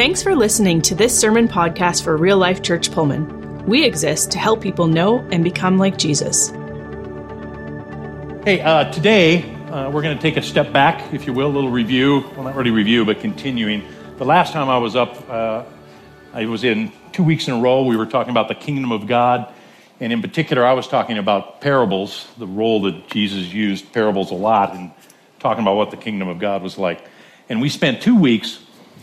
Thanks 0.00 0.22
for 0.22 0.34
listening 0.34 0.80
to 0.80 0.94
this 0.94 1.14
sermon 1.14 1.46
podcast 1.46 2.04
for 2.04 2.16
Real 2.16 2.38
Life 2.38 2.62
Church 2.62 2.90
Pullman. 2.90 3.66
We 3.66 3.84
exist 3.84 4.30
to 4.30 4.38
help 4.38 4.62
people 4.62 4.86
know 4.86 5.18
and 5.30 5.44
become 5.44 5.76
like 5.76 5.98
Jesus. 5.98 6.48
Hey, 8.46 8.62
uh, 8.62 8.90
today 8.92 9.42
uh, 9.66 9.90
we're 9.90 10.00
going 10.00 10.16
to 10.16 10.22
take 10.22 10.38
a 10.38 10.42
step 10.42 10.72
back, 10.72 11.12
if 11.12 11.26
you 11.26 11.34
will, 11.34 11.48
a 11.48 11.52
little 11.52 11.68
review. 11.68 12.20
Well, 12.34 12.44
not 12.44 12.54
really 12.54 12.70
review, 12.70 13.04
but 13.04 13.20
continuing. 13.20 13.84
The 14.16 14.24
last 14.24 14.54
time 14.54 14.70
I 14.70 14.78
was 14.78 14.96
up, 14.96 15.28
uh, 15.28 15.64
I 16.32 16.46
was 16.46 16.64
in 16.64 16.92
two 17.12 17.22
weeks 17.22 17.46
in 17.46 17.52
a 17.52 17.60
row. 17.60 17.84
We 17.84 17.98
were 17.98 18.06
talking 18.06 18.30
about 18.30 18.48
the 18.48 18.54
kingdom 18.54 18.92
of 18.92 19.06
God. 19.06 19.52
And 20.00 20.14
in 20.14 20.22
particular, 20.22 20.64
I 20.64 20.72
was 20.72 20.88
talking 20.88 21.18
about 21.18 21.60
parables, 21.60 22.26
the 22.38 22.46
role 22.46 22.80
that 22.84 23.10
Jesus 23.10 23.52
used 23.52 23.92
parables 23.92 24.30
a 24.30 24.34
lot, 24.34 24.74
in 24.74 24.92
talking 25.40 25.60
about 25.60 25.76
what 25.76 25.90
the 25.90 25.98
kingdom 25.98 26.28
of 26.28 26.38
God 26.38 26.62
was 26.62 26.78
like. 26.78 27.06
And 27.50 27.60
we 27.60 27.68
spent 27.68 28.00
two 28.00 28.16
weeks 28.16 28.60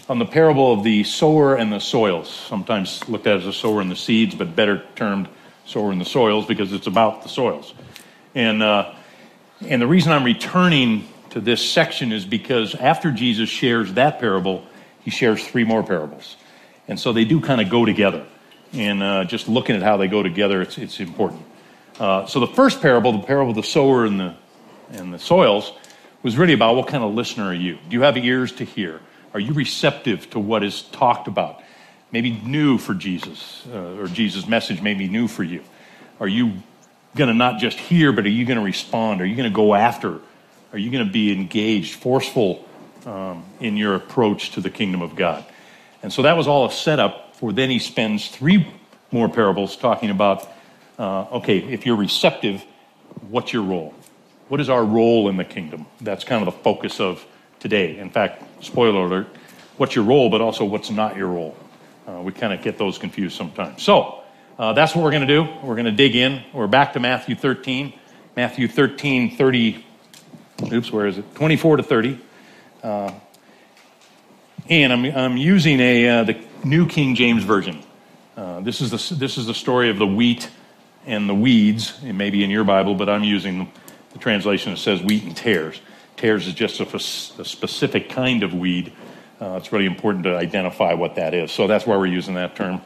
on 0.10 0.20
the 0.20 0.26
parable 0.26 0.72
of 0.72 0.84
the 0.84 1.04
sower 1.04 1.56
and 1.56 1.72
the 1.72 1.80
soils, 1.80 2.30
sometimes 2.30 3.08
looked 3.10 3.28
at 3.28 3.38
as 3.38 3.46
a 3.46 3.54
sower 3.54 3.82
and 3.82 3.92
the 3.92 3.96
seeds, 3.96 4.36
but 4.36 4.56
better 4.56 4.84
termed 4.96 5.28
sower 5.66 5.92
and 5.92 6.00
the 6.00 6.06
soils 6.06 6.46
because 6.46 6.72
it's 6.72 6.88
about 6.88 7.24
the 7.24 7.30
soils. 7.30 7.74
And, 8.34 8.64
uh, 8.64 8.94
and 9.62 9.82
the 9.82 9.88
reason 9.88 10.14
I'm 10.14 10.24
returning 10.24 11.08
to 11.32 11.42
this 11.42 11.68
section 11.68 12.14
is 12.14 12.26
because 12.26 12.74
after 12.74 13.12
Jesus 13.12 13.50
shares 13.50 13.94
that 13.94 14.20
parable, 14.20 14.64
he 15.04 15.12
shares 15.12 15.46
three 15.46 15.66
more 15.66 15.84
parables. 15.84 16.38
And 16.88 16.98
so 16.98 17.12
they 17.12 17.26
do 17.26 17.42
kind 17.42 17.60
of 17.60 17.70
go 17.70 17.86
together. 17.86 18.26
And 18.72 19.04
uh, 19.04 19.26
just 19.26 19.50
looking 19.50 19.76
at 19.76 19.82
how 19.82 19.98
they 19.98 20.08
go 20.08 20.24
together, 20.24 20.62
it's, 20.62 20.78
it's 20.78 21.02
important. 21.02 21.44
Uh, 22.00 22.26
so 22.28 22.40
the 22.40 22.48
first 22.48 22.82
parable, 22.82 23.12
the 23.12 23.28
parable 23.28 23.50
of 23.50 23.56
the 23.58 23.64
sower 23.64 24.06
and 24.06 24.20
the, 24.20 24.36
and 24.92 25.14
the 25.14 25.20
soils, 25.20 25.74
was 26.24 26.38
really 26.38 26.54
about 26.54 26.76
what 26.76 26.88
kind 26.88 27.04
of 27.04 27.14
listener 27.14 27.46
are 27.46 27.54
you? 27.54 27.78
Do 27.90 27.96
you 27.96 28.02
have 28.04 28.16
ears 28.18 28.54
to 28.54 28.64
hear? 28.64 29.02
Are 29.38 29.40
you 29.40 29.54
receptive 29.54 30.28
to 30.32 30.40
what 30.40 30.64
is 30.64 30.82
talked 30.82 31.28
about? 31.28 31.62
Maybe 32.12 32.32
new 32.32 32.80
for 32.80 32.96
Jesus, 32.96 33.68
uh, 33.72 34.00
or 34.00 34.08
Jesus' 34.08 34.48
message 34.48 34.82
may 34.82 34.96
be 34.96 35.08
new 35.08 35.28
for 35.28 35.44
you. 35.44 35.62
Are 36.20 36.28
you 36.28 36.54
going 37.16 37.28
to 37.28 37.36
not 37.36 37.60
just 37.60 37.78
hear, 37.78 38.12
but 38.12 38.26
are 38.26 38.30
you 38.30 38.46
going 38.46 38.58
to 38.58 38.66
respond? 38.66 39.22
Are 39.22 39.28
you 39.28 39.36
going 39.36 39.48
to 39.48 39.56
go 39.56 39.76
after? 39.76 40.22
Are 40.74 40.80
you 40.80 40.90
going 40.90 41.06
to 41.06 41.14
be 41.14 41.32
engaged, 41.32 41.94
forceful 41.94 42.68
um, 43.06 43.46
in 43.60 43.78
your 43.78 43.94
approach 43.94 44.54
to 44.54 44.62
the 44.62 44.72
kingdom 44.72 45.04
of 45.04 45.16
God? 45.16 45.46
And 46.02 46.12
so 46.12 46.24
that 46.24 46.36
was 46.36 46.48
all 46.48 46.66
a 46.66 46.72
setup 46.72 47.36
for 47.36 47.54
then 47.54 47.70
he 47.70 47.78
spends 47.78 48.30
three 48.30 48.68
more 49.12 49.30
parables 49.30 49.78
talking 49.78 50.10
about 50.10 50.50
uh, 50.98 51.26
okay, 51.34 51.60
if 51.60 51.86
you're 51.86 51.96
receptive, 51.96 52.66
what's 53.30 53.54
your 53.54 53.62
role? 53.62 53.94
What 54.48 54.60
is 54.62 54.68
our 54.68 54.84
role 54.84 55.30
in 55.30 55.38
the 55.38 55.46
kingdom? 55.46 55.86
That's 56.02 56.24
kind 56.24 56.42
of 56.42 56.52
the 56.52 56.60
focus 56.64 57.00
of 57.00 57.24
today. 57.60 57.98
In 57.98 58.10
fact, 58.10 58.64
spoiler 58.64 59.06
alert, 59.06 59.28
what's 59.78 59.96
your 59.96 60.06
role, 60.06 60.30
but 60.30 60.42
also 60.42 60.66
what's 60.66 60.90
not 60.90 61.16
your 61.16 61.28
role. 61.28 61.56
Uh, 62.08 62.22
we 62.22 62.32
kind 62.32 62.54
of 62.54 62.62
get 62.62 62.78
those 62.78 62.98
confused 62.98 63.36
sometimes. 63.36 63.84
So 63.84 64.24
uh, 64.58 64.74
that's 64.74 64.96
what 64.96 65.04
we're 65.04 65.12
going 65.12 65.28
to 65.28 65.34
do. 65.34 65.44
We're 65.64 65.76
going 65.76 65.86
to 65.86 65.92
dig 65.92 66.16
in. 66.16 66.44
We're 66.54 66.68
back 66.68 66.94
to 66.94 67.00
Matthew 67.00 67.36
13. 67.36 67.94
Matthew 68.36 68.68
13, 68.68 69.36
30, 69.36 69.86
oops, 70.72 70.92
where 70.92 71.08
is 71.08 71.18
it? 71.18 71.36
24 71.36 71.78
to 71.78 71.84
30. 71.84 72.20
Uh, 72.84 73.12
and 74.70 74.94
I'm, 74.94 75.06
I'm 75.06 75.38
using 75.38 75.80
a, 75.80 76.08
uh, 76.08 76.24
the 76.24 76.38
New 76.64 76.88
King 76.88 77.16
James 77.16 77.44
Version. 77.44 77.82
Uh, 78.36 78.60
this, 78.60 78.80
is 78.80 78.92
the, 78.92 79.16
this 79.16 79.38
is 79.38 79.48
the 79.48 79.54
story 79.56 79.90
of 79.90 79.98
the 79.98 80.06
wheat 80.06 80.50
and 81.08 81.28
the 81.28 81.34
weeds. 81.34 81.98
It 82.04 82.14
may 82.14 82.30
be 82.30 82.44
in 82.44 82.52
your 82.52 82.64
Bible, 82.64 82.94
but 82.94 83.10
I'm 83.10 83.24
using 83.24 83.72
the 84.14 84.20
translation 84.20 84.74
that 84.74 84.78
says 84.78 85.02
wheat 85.02 85.24
and 85.24 85.36
tares. 85.36 85.82
Tares 86.18 86.48
is 86.48 86.54
just 86.54 86.80
a, 86.80 86.96
a 86.96 87.46
specific 87.46 88.10
kind 88.10 88.44
of 88.44 88.54
weed. 88.54 88.92
Uh, 89.40 89.56
it's 89.58 89.72
really 89.72 89.86
important 89.86 90.24
to 90.24 90.36
identify 90.36 90.94
what 90.94 91.16
that 91.16 91.34
is. 91.36 91.52
So 91.52 91.68
that's 91.68 91.86
why 91.86 91.96
we're 91.96 92.08
using 92.08 92.34
that 92.34 92.56
term. 92.56 92.82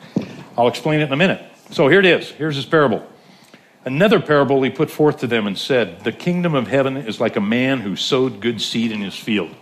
I'll 0.57 0.67
explain 0.67 0.99
it 0.99 1.05
in 1.05 1.13
a 1.13 1.17
minute. 1.17 1.41
So 1.71 1.87
here 1.87 1.99
it 1.99 2.05
is. 2.05 2.29
Here's 2.31 2.57
his 2.57 2.65
parable. 2.65 3.07
Another 3.85 4.19
parable 4.19 4.61
he 4.61 4.69
put 4.69 4.91
forth 4.91 5.19
to 5.19 5.27
them 5.27 5.47
and 5.47 5.57
said, 5.57 6.03
The 6.03 6.11
kingdom 6.11 6.53
of 6.53 6.67
heaven 6.67 6.97
is 6.97 7.21
like 7.21 7.37
a 7.37 7.41
man 7.41 7.79
who 7.79 7.95
sowed 7.95 8.41
good 8.41 8.61
seed 8.61 8.91
in 8.91 8.99
his 8.99 9.15
field. 9.15 9.55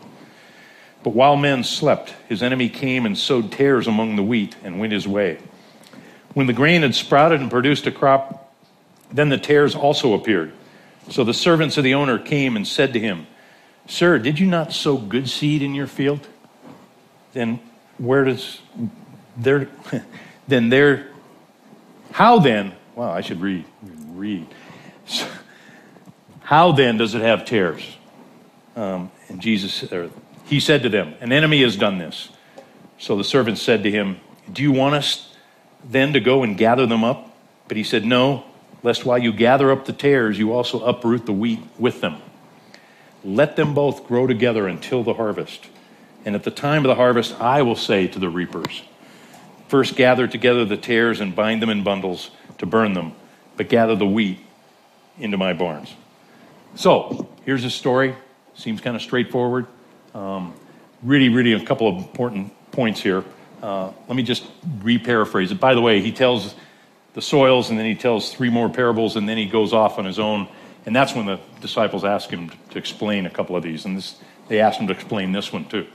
But 1.03 1.11
while 1.11 1.37
men 1.37 1.63
slept, 1.63 2.13
his 2.27 2.43
enemy 2.43 2.69
came 2.69 3.05
and 3.05 3.17
sowed 3.17 3.51
tares 3.51 3.87
among 3.87 4.15
the 4.15 4.23
wheat 4.23 4.55
and 4.63 4.79
went 4.79 4.91
his 4.91 5.07
way. 5.07 5.37
When 6.33 6.47
the 6.47 6.53
grain 6.53 6.81
had 6.81 6.95
sprouted 6.95 7.39
and 7.39 7.51
produced 7.51 7.87
a 7.87 7.91
crop, 7.91 8.53
then 9.11 9.29
the 9.29 9.37
tares 9.37 9.75
also 9.75 10.13
appeared. 10.13 10.53
So 11.09 11.23
the 11.23 11.33
servants 11.33 11.77
of 11.77 11.83
the 11.83 11.93
owner 11.93 12.19
came 12.19 12.55
and 12.55 12.67
said 12.67 12.93
to 12.93 12.99
him, 12.99 13.27
Sir, 13.89 14.19
did 14.19 14.39
you 14.39 14.45
not 14.45 14.71
sow 14.71 14.97
good 14.97 15.27
seed 15.27 15.63
in 15.63 15.73
your 15.73 15.87
field? 15.87 16.27
Then 17.33 17.59
where 17.97 18.23
does 18.23 18.61
there, 19.35 19.67
then 20.47 20.69
there, 20.69 21.07
how 22.11 22.37
then, 22.37 22.73
well, 22.95 23.09
I 23.09 23.21
should 23.21 23.41
read, 23.41 23.65
read. 24.09 24.47
How 26.41 26.71
then 26.71 26.97
does 26.97 27.15
it 27.15 27.21
have 27.21 27.45
tares? 27.45 27.83
Um, 28.75 29.11
and 29.27 29.41
Jesus, 29.41 29.91
or 29.91 30.11
he 30.45 30.59
said 30.59 30.83
to 30.83 30.89
them, 30.89 31.15
An 31.19 31.31
enemy 31.31 31.63
has 31.63 31.75
done 31.75 31.97
this. 31.97 32.29
So 32.99 33.17
the 33.17 33.23
servants 33.23 33.61
said 33.61 33.83
to 33.83 33.91
him, 33.91 34.19
Do 34.51 34.61
you 34.61 34.71
want 34.71 34.95
us 34.95 35.35
then 35.83 36.13
to 36.13 36.19
go 36.19 36.43
and 36.43 36.55
gather 36.55 36.85
them 36.85 37.03
up? 37.03 37.35
But 37.67 37.77
he 37.77 37.83
said, 37.83 38.05
No, 38.05 38.45
lest 38.83 39.03
while 39.03 39.17
you 39.17 39.33
gather 39.33 39.71
up 39.71 39.85
the 39.85 39.93
tares, 39.93 40.37
you 40.37 40.53
also 40.53 40.83
uproot 40.85 41.25
the 41.25 41.33
wheat 41.33 41.59
with 41.79 42.01
them. 42.01 42.21
Let 43.23 43.55
them 43.55 43.73
both 43.73 44.07
grow 44.07 44.27
together 44.27 44.67
until 44.67 45.03
the 45.03 45.13
harvest. 45.13 45.67
And 46.25 46.35
at 46.35 46.43
the 46.43 46.51
time 46.51 46.85
of 46.85 46.89
the 46.89 46.95
harvest, 46.95 47.39
I 47.39 47.61
will 47.61 47.75
say 47.75 48.07
to 48.07 48.19
the 48.19 48.29
reapers, 48.29 48.83
First 49.67 49.95
gather 49.95 50.27
together 50.27 50.65
the 50.65 50.77
tares 50.77 51.19
and 51.19 51.35
bind 51.35 51.61
them 51.61 51.69
in 51.69 51.83
bundles 51.83 52.31
to 52.57 52.65
burn 52.65 52.93
them, 52.93 53.13
but 53.55 53.69
gather 53.69 53.95
the 53.95 54.05
wheat 54.05 54.39
into 55.19 55.37
my 55.37 55.53
barns. 55.53 55.93
So, 56.75 57.29
here's 57.45 57.63
a 57.63 57.69
story. 57.69 58.15
Seems 58.55 58.81
kind 58.81 58.95
of 58.95 59.01
straightforward. 59.01 59.67
Um, 60.15 60.55
really, 61.03 61.29
really, 61.29 61.53
a 61.53 61.63
couple 61.63 61.87
of 61.87 61.97
important 61.97 62.51
points 62.71 62.99
here. 63.01 63.23
Uh, 63.61 63.91
let 64.07 64.15
me 64.15 64.23
just 64.23 64.45
re 64.81 64.97
paraphrase 64.97 65.51
it. 65.51 65.59
By 65.59 65.75
the 65.75 65.81
way, 65.81 66.01
he 66.01 66.11
tells 66.11 66.55
the 67.13 67.21
soils, 67.21 67.69
and 67.69 67.77
then 67.77 67.85
he 67.85 67.95
tells 67.95 68.33
three 68.33 68.49
more 68.49 68.69
parables, 68.69 69.17
and 69.17 69.29
then 69.29 69.37
he 69.37 69.45
goes 69.45 69.71
off 69.71 69.99
on 69.99 70.05
his 70.05 70.17
own 70.17 70.47
and 70.89 70.95
that's 70.95 71.13
when 71.13 71.27
the 71.27 71.39
disciples 71.61 72.03
asked 72.03 72.31
him 72.31 72.51
to 72.71 72.79
explain 72.79 73.27
a 73.27 73.29
couple 73.29 73.55
of 73.55 73.61
these. 73.61 73.85
And 73.85 73.95
this, 73.95 74.17
they 74.47 74.59
asked 74.59 74.79
him 74.79 74.87
to 74.87 74.93
explain 74.93 75.31
this 75.31 75.53
one 75.53 75.65
too. 75.65 75.85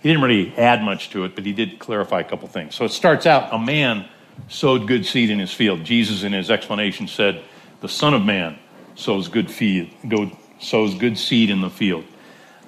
He 0.00 0.08
didn't 0.08 0.22
really 0.22 0.56
add 0.56 0.82
much 0.82 1.10
to 1.10 1.24
it, 1.24 1.34
but 1.34 1.44
he 1.44 1.52
did 1.52 1.78
clarify 1.78 2.20
a 2.20 2.24
couple 2.24 2.48
things. 2.48 2.74
So 2.74 2.86
it 2.86 2.92
starts 2.92 3.26
out 3.26 3.52
a 3.52 3.58
man 3.58 4.08
sowed 4.48 4.88
good 4.88 5.04
seed 5.04 5.28
in 5.28 5.38
his 5.38 5.52
field. 5.52 5.84
Jesus, 5.84 6.22
in 6.22 6.32
his 6.32 6.50
explanation, 6.50 7.08
said, 7.08 7.44
The 7.82 7.90
Son 7.90 8.14
of 8.14 8.24
Man 8.24 8.58
sows 8.94 9.28
good, 9.28 9.50
feed, 9.50 9.92
go, 10.08 10.30
sows 10.60 10.94
good 10.94 11.18
seed 11.18 11.50
in 11.50 11.60
the 11.60 11.68
field. 11.68 12.06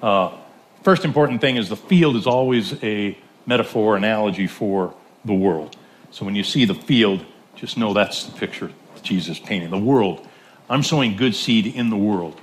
Uh, 0.03 0.37
first 0.83 1.03
important 1.03 1.41
thing 1.41 1.57
is 1.57 1.67
the 1.67 1.75
field 1.75 2.15
is 2.15 2.27
always 2.27 2.75
a 2.83 3.17
metaphor, 3.47 3.97
analogy 3.97 4.45
for 4.45 4.93
the 5.25 5.33
world. 5.33 5.75
So 6.11 6.25
when 6.25 6.35
you 6.35 6.43
see 6.43 6.63
the 6.63 6.75
field, 6.75 7.25
just 7.55 7.75
know 7.75 7.91
that's 7.91 8.25
the 8.25 8.37
picture 8.37 8.71
Jesus 9.01 9.39
painting. 9.39 9.71
The 9.71 9.79
world 9.79 10.27
I'm 10.69 10.83
sowing 10.83 11.15
good 11.15 11.35
seed 11.35 11.67
in 11.67 11.89
the 11.89 11.97
world, 11.97 12.39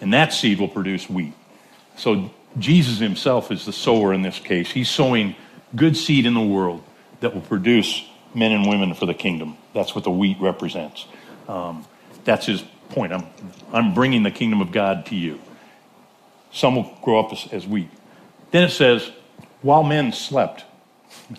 and 0.00 0.12
that 0.12 0.32
seed 0.32 0.60
will 0.60 0.68
produce 0.68 1.08
wheat. 1.08 1.34
So 1.96 2.30
Jesus 2.58 2.98
himself 2.98 3.50
is 3.50 3.64
the 3.64 3.72
sower 3.72 4.12
in 4.12 4.22
this 4.22 4.38
case. 4.38 4.70
He's 4.70 4.88
sowing 4.88 5.36
good 5.76 5.96
seed 5.96 6.26
in 6.26 6.34
the 6.34 6.40
world 6.40 6.82
that 7.20 7.34
will 7.34 7.42
produce 7.42 8.04
men 8.34 8.52
and 8.52 8.66
women 8.66 8.94
for 8.94 9.06
the 9.06 9.14
kingdom. 9.14 9.56
That's 9.74 9.94
what 9.94 10.04
the 10.04 10.10
wheat 10.10 10.38
represents. 10.40 11.06
Um, 11.48 11.84
that's 12.24 12.46
his 12.46 12.62
point. 12.90 13.12
I'm, 13.12 13.26
I'm 13.72 13.94
bringing 13.94 14.22
the 14.22 14.30
kingdom 14.30 14.60
of 14.60 14.72
God 14.72 15.06
to 15.06 15.16
you. 15.16 15.40
Some 16.52 16.76
will 16.76 16.98
grow 17.02 17.20
up 17.20 17.32
as, 17.32 17.46
as 17.52 17.66
wheat. 17.66 17.90
Then 18.50 18.64
it 18.64 18.70
says, 18.70 19.10
while 19.62 19.82
men 19.82 20.12
slept. 20.12 20.64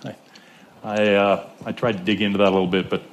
I, 0.03 0.15
I, 0.83 1.13
uh, 1.15 1.49
I 1.65 1.71
tried 1.71 1.93
to 1.93 2.03
dig 2.03 2.21
into 2.21 2.37
that 2.37 2.47
a 2.47 2.51
little 2.51 2.67
bit, 2.67 2.89
but 2.89 3.03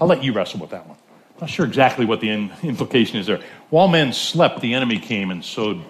I'll 0.00 0.06
let 0.06 0.22
you 0.22 0.32
wrestle 0.32 0.60
with 0.60 0.70
that 0.70 0.86
one. 0.86 0.98
Not 1.40 1.50
sure 1.50 1.66
exactly 1.66 2.04
what 2.04 2.20
the 2.20 2.30
in, 2.30 2.52
implication 2.62 3.18
is 3.18 3.26
there. 3.26 3.42
While 3.70 3.88
men 3.88 4.12
slept, 4.12 4.60
the 4.60 4.74
enemy 4.74 4.98
came 4.98 5.30
and 5.30 5.44
sowed 5.44 5.82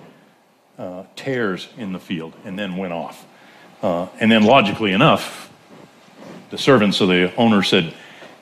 uh, 0.78 1.04
tares 1.16 1.68
in 1.76 1.92
the 1.92 2.00
field 2.00 2.34
and 2.44 2.58
then 2.58 2.76
went 2.76 2.92
off. 2.92 3.26
Uh, 3.82 4.08
and 4.18 4.32
then, 4.32 4.44
logically 4.44 4.92
enough, 4.92 5.50
the 6.50 6.56
servants 6.56 7.00
of 7.00 7.08
the 7.08 7.34
owner 7.36 7.62
said, 7.62 7.94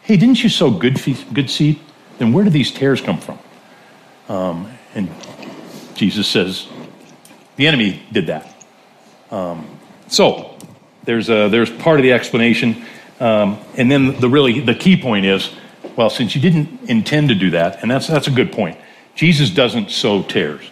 Hey, 0.02 0.16
didn't 0.16 0.43
you 0.43 0.49
sow 0.49 0.70
good, 0.70 1.00
good 1.32 1.50
seed? 1.50 1.81
Then 2.19 2.32
where 2.32 2.44
did 2.44 2.52
these 2.52 2.70
tares 2.70 3.00
come 3.00 3.19
from? 3.19 3.38
Um, 4.28 4.72
and 4.94 5.10
Jesus 5.94 6.28
says, 6.28 6.69
The 7.56 7.66
enemy 7.66 8.02
did 8.12 8.28
that. 8.28 8.55
Um, 9.31 9.78
so, 10.06 10.56
there's, 11.05 11.28
a, 11.28 11.48
there's 11.48 11.70
part 11.70 11.98
of 11.98 12.05
the 12.05 12.12
explanation. 12.12 12.84
Um, 13.19 13.58
and 13.76 13.90
then 13.90 14.20
the 14.20 14.28
really 14.28 14.60
the 14.60 14.75
key 14.75 15.00
point 15.00 15.26
is 15.26 15.50
well, 15.96 16.10
since 16.10 16.34
you 16.34 16.40
didn't 16.40 16.88
intend 16.88 17.28
to 17.28 17.34
do 17.34 17.50
that, 17.50 17.82
and 17.82 17.90
that's, 17.90 18.06
that's 18.06 18.28
a 18.28 18.32
good 18.32 18.52
point, 18.52 18.78
Jesus 19.14 19.50
doesn't 19.50 19.90
sow 19.90 20.22
tares. 20.22 20.64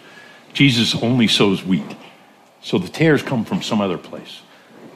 Jesus 0.53 0.95
only 1.01 1.27
sows 1.27 1.63
wheat. 1.63 1.95
So 2.61 2.77
the 2.77 2.89
tares 2.89 3.23
come 3.23 3.45
from 3.45 3.61
some 3.61 3.81
other 3.81 3.97
place. 3.97 4.41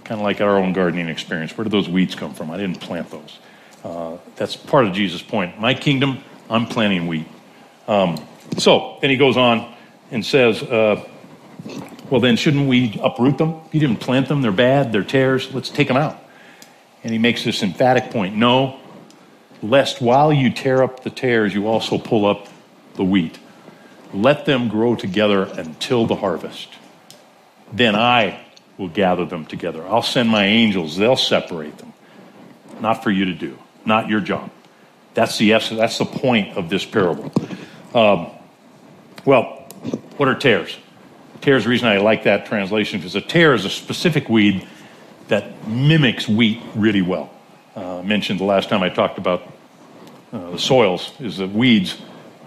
Kind 0.03 0.19
of 0.19 0.23
like 0.23 0.41
our 0.41 0.57
own 0.57 0.73
gardening 0.73 1.09
experience. 1.09 1.57
Where 1.57 1.63
do 1.63 1.69
those 1.69 1.89
weeds 1.89 2.15
come 2.15 2.33
from? 2.33 2.51
I 2.51 2.57
didn't 2.57 2.79
plant 2.79 3.09
those. 3.09 3.39
Uh, 3.83 4.17
that's 4.35 4.55
part 4.55 4.85
of 4.85 4.93
Jesus' 4.93 5.21
point. 5.21 5.59
My 5.59 5.73
kingdom, 5.73 6.19
I'm 6.49 6.65
planting 6.65 7.07
wheat. 7.07 7.27
Um, 7.87 8.23
so 8.57 8.97
then 9.01 9.09
he 9.09 9.17
goes 9.17 9.37
on 9.37 9.73
and 10.11 10.25
says, 10.25 10.61
uh, 10.63 11.07
well, 12.09 12.21
then 12.21 12.35
shouldn't 12.35 12.67
we 12.67 12.99
uproot 13.01 13.37
them? 13.37 13.59
You 13.71 13.79
didn't 13.79 13.97
plant 13.97 14.27
them, 14.27 14.41
they're 14.41 14.51
bad, 14.51 14.91
they're 14.91 15.03
tares, 15.03 15.53
let's 15.53 15.69
take 15.69 15.87
them 15.87 15.97
out. 15.97 16.17
And 17.03 17.11
he 17.11 17.17
makes 17.17 17.43
this 17.43 17.63
emphatic 17.63 18.11
point 18.11 18.35
no, 18.35 18.79
lest 19.65 20.01
while 20.01 20.31
you 20.31 20.51
tear 20.51 20.83
up 20.83 21.03
the 21.03 21.09
tares, 21.09 21.53
you 21.53 21.67
also 21.67 21.97
pull 21.97 22.25
up 22.25 22.47
the 22.95 23.03
wheat. 23.03 23.39
Let 24.13 24.45
them 24.45 24.69
grow 24.69 24.95
together 24.95 25.43
until 25.43 26.05
the 26.05 26.15
harvest. 26.15 26.69
Then 27.73 27.95
I 27.95 28.45
will 28.77 28.89
gather 28.89 29.25
them 29.25 29.45
together. 29.45 29.85
I'll 29.87 30.01
send 30.01 30.29
my 30.29 30.45
angels, 30.45 30.97
they'll 30.97 31.15
separate 31.15 31.77
them. 31.77 31.93
Not 32.79 33.03
for 33.03 33.11
you 33.11 33.25
to 33.25 33.33
do, 33.33 33.57
not 33.85 34.09
your 34.09 34.19
job. 34.19 34.51
That's 35.13 35.37
the 35.37 35.53
essence, 35.53 35.79
that's 35.79 35.97
the 35.97 36.05
point 36.05 36.57
of 36.57 36.69
this 36.69 36.85
parable. 36.85 37.31
Um, 37.93 38.27
well, 39.23 39.67
what 40.17 40.29
are 40.29 40.35
tares? 40.35 40.77
Tares, 41.41 41.63
the 41.63 41.69
reason 41.69 41.87
I 41.87 41.97
like 41.97 42.23
that 42.23 42.45
translation 42.45 42.99
because 42.99 43.15
a 43.15 43.21
tare 43.21 43.53
is 43.53 43.65
a 43.65 43.69
specific 43.69 44.29
weed 44.29 44.67
that 45.29 45.67
mimics 45.67 46.27
wheat 46.27 46.61
really 46.75 47.01
well. 47.01 47.31
Uh, 47.75 48.01
mentioned 48.03 48.39
the 48.39 48.45
last 48.45 48.69
time 48.69 48.83
I 48.83 48.89
talked 48.89 49.17
about 49.17 49.54
uh, 50.35 50.51
the 50.51 50.59
soils 50.59 51.13
is 51.19 51.37
that 51.37 51.49
weeds, 51.51 51.97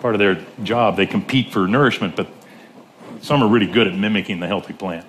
part 0.01 0.15
of 0.15 0.19
their 0.19 0.45
job, 0.63 0.97
they 0.97 1.07
compete 1.07 1.51
for 1.53 1.67
nourishment, 1.67 2.15
but 2.17 2.29
some 3.23 3.43
are 3.43 3.49
really 3.49 3.67
good 3.67 3.87
at 3.87 3.95
mimicking 3.95 4.41
the 4.41 4.47
healthy 4.47 4.75
plant, 4.75 5.07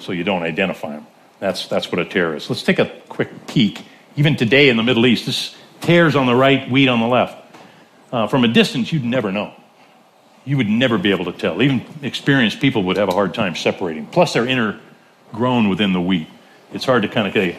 so 0.00 0.12
you 0.12 0.22
don't 0.22 0.42
identify 0.42 0.90
them. 0.90 1.06
That's, 1.38 1.66
that's 1.66 1.90
what 1.90 1.98
a 1.98 2.04
tare 2.04 2.36
is. 2.36 2.50
Let's 2.50 2.62
take 2.62 2.78
a 2.78 2.92
quick 3.08 3.46
peek. 3.46 3.82
Even 4.16 4.36
today 4.36 4.68
in 4.68 4.76
the 4.76 4.82
Middle 4.82 5.06
East, 5.06 5.24
this 5.24 5.56
tares 5.80 6.14
on 6.14 6.26
the 6.26 6.34
right, 6.34 6.70
wheat 6.70 6.88
on 6.88 7.00
the 7.00 7.06
left. 7.06 7.56
Uh, 8.12 8.26
from 8.26 8.44
a 8.44 8.48
distance, 8.48 8.92
you'd 8.92 9.04
never 9.04 9.32
know. 9.32 9.54
You 10.44 10.58
would 10.58 10.68
never 10.68 10.98
be 10.98 11.12
able 11.12 11.24
to 11.26 11.32
tell. 11.32 11.62
Even 11.62 11.86
experienced 12.02 12.60
people 12.60 12.82
would 12.84 12.98
have 12.98 13.08
a 13.08 13.14
hard 13.14 13.32
time 13.32 13.54
separating. 13.54 14.06
Plus, 14.06 14.34
they're 14.34 14.44
intergrown 14.44 15.70
within 15.70 15.94
the 15.94 16.00
wheat. 16.00 16.28
It's 16.74 16.84
hard 16.84 17.02
to 17.02 17.08
kind 17.08 17.28
of, 17.28 17.34
I 17.34 17.56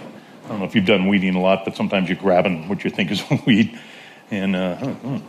don't 0.48 0.60
know 0.60 0.66
if 0.66 0.76
you've 0.76 0.86
done 0.86 1.08
weeding 1.08 1.34
a 1.34 1.42
lot, 1.42 1.66
but 1.66 1.76
sometimes 1.76 2.10
you're 2.10 2.20
grabbing 2.20 2.70
what 2.70 2.84
you 2.84 2.92
think 2.92 3.10
is 3.10 3.24
a 3.32 3.42
weed 3.48 3.80
and 4.32 4.56
uh, 4.56 4.78
oh, 4.82 5.22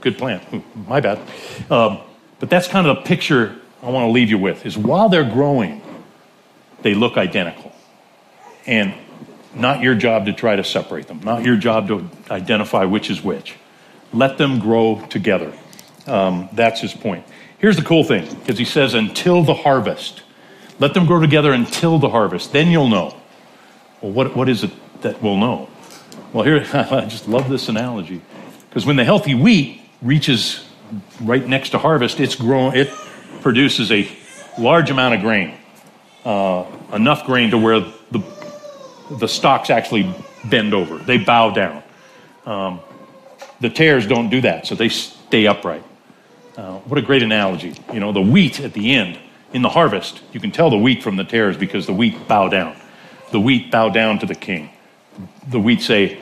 good 0.00 0.16
plant. 0.16 0.42
my 0.88 1.00
bad. 1.00 1.18
Um, 1.70 1.98
but 2.38 2.48
that's 2.48 2.68
kind 2.68 2.86
of 2.86 2.96
the 2.96 3.02
picture 3.02 3.56
I 3.82 3.90
want 3.90 4.06
to 4.06 4.10
leave 4.10 4.30
you 4.30 4.38
with 4.38 4.64
is 4.64 4.78
while 4.78 5.08
they're 5.08 5.30
growing, 5.30 5.82
they 6.82 6.94
look 6.94 7.16
identical. 7.16 7.72
And 8.66 8.94
not 9.54 9.82
your 9.82 9.94
job 9.94 10.26
to 10.26 10.32
try 10.32 10.56
to 10.56 10.64
separate 10.64 11.06
them, 11.06 11.20
not 11.22 11.44
your 11.44 11.56
job 11.56 11.88
to 11.88 12.08
identify 12.30 12.84
which 12.84 13.10
is 13.10 13.22
which. 13.22 13.54
Let 14.12 14.38
them 14.38 14.58
grow 14.58 15.04
together. 15.10 15.52
Um, 16.06 16.48
that's 16.52 16.80
his 16.80 16.92
point. 16.92 17.24
Here's 17.58 17.76
the 17.76 17.82
cool 17.82 18.04
thing, 18.04 18.32
because 18.40 18.58
he 18.58 18.64
says, 18.64 18.94
until 18.94 19.42
the 19.42 19.54
harvest. 19.54 20.22
Let 20.80 20.92
them 20.92 21.06
grow 21.06 21.20
together 21.20 21.52
until 21.52 21.98
the 21.98 22.10
harvest. 22.10 22.52
Then 22.52 22.70
you'll 22.70 22.88
know. 22.88 23.16
Well, 24.00 24.12
what, 24.12 24.36
what 24.36 24.48
is 24.48 24.64
it 24.64 24.72
that 25.02 25.22
we'll 25.22 25.36
know? 25.36 25.68
Well, 26.32 26.44
here, 26.44 26.66
I 26.72 27.06
just 27.06 27.28
love 27.28 27.48
this 27.48 27.68
analogy. 27.68 28.22
Because 28.74 28.86
when 28.86 28.96
the 28.96 29.04
healthy 29.04 29.36
wheat 29.36 29.80
reaches 30.02 30.66
right 31.20 31.46
next 31.46 31.70
to 31.70 31.78
harvest, 31.78 32.18
it's 32.18 32.34
grown, 32.34 32.74
it 32.74 32.90
produces 33.40 33.92
a 33.92 34.10
large 34.58 34.90
amount 34.90 35.14
of 35.14 35.20
grain, 35.20 35.54
uh, 36.24 36.66
enough 36.92 37.24
grain 37.24 37.52
to 37.52 37.58
where 37.58 37.78
the, 37.78 38.20
the 39.20 39.28
stalks 39.28 39.70
actually 39.70 40.12
bend 40.46 40.74
over, 40.74 40.98
they 40.98 41.18
bow 41.18 41.50
down. 41.50 41.84
Um, 42.46 42.80
the 43.60 43.70
tares 43.70 44.08
don't 44.08 44.28
do 44.28 44.40
that, 44.40 44.66
so 44.66 44.74
they 44.74 44.88
stay 44.88 45.46
upright. 45.46 45.84
Uh, 46.56 46.78
what 46.80 46.98
a 46.98 47.02
great 47.02 47.22
analogy. 47.22 47.74
You 47.92 48.00
know, 48.00 48.10
the 48.10 48.22
wheat 48.22 48.58
at 48.58 48.72
the 48.72 48.92
end, 48.92 49.20
in 49.52 49.62
the 49.62 49.68
harvest, 49.68 50.20
you 50.32 50.40
can 50.40 50.50
tell 50.50 50.68
the 50.68 50.76
wheat 50.76 51.00
from 51.00 51.14
the 51.14 51.22
tares 51.22 51.56
because 51.56 51.86
the 51.86 51.94
wheat 51.94 52.26
bow 52.26 52.48
down. 52.48 52.76
The 53.30 53.38
wheat 53.38 53.70
bow 53.70 53.90
down 53.90 54.18
to 54.18 54.26
the 54.26 54.34
king. 54.34 54.70
The 55.46 55.60
wheat 55.60 55.80
say, 55.80 56.20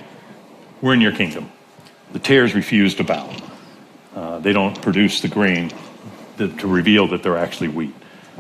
We're 0.83 0.93
in 0.93 1.01
your 1.01 1.13
kingdom. 1.13 1.51
The 2.13 2.19
tares 2.19 2.55
refuse 2.55 2.95
to 2.97 3.05
bow. 3.05 3.35
Uh, 4.15 4.39
they 4.39 4.53
don't 4.53 4.81
produce 4.81 5.21
the 5.21 5.29
grain 5.29 5.73
to 6.39 6.67
reveal 6.67 7.07
that 7.09 7.23
they're 7.23 7.37
actually 7.37 7.69
wheat. 7.69 7.95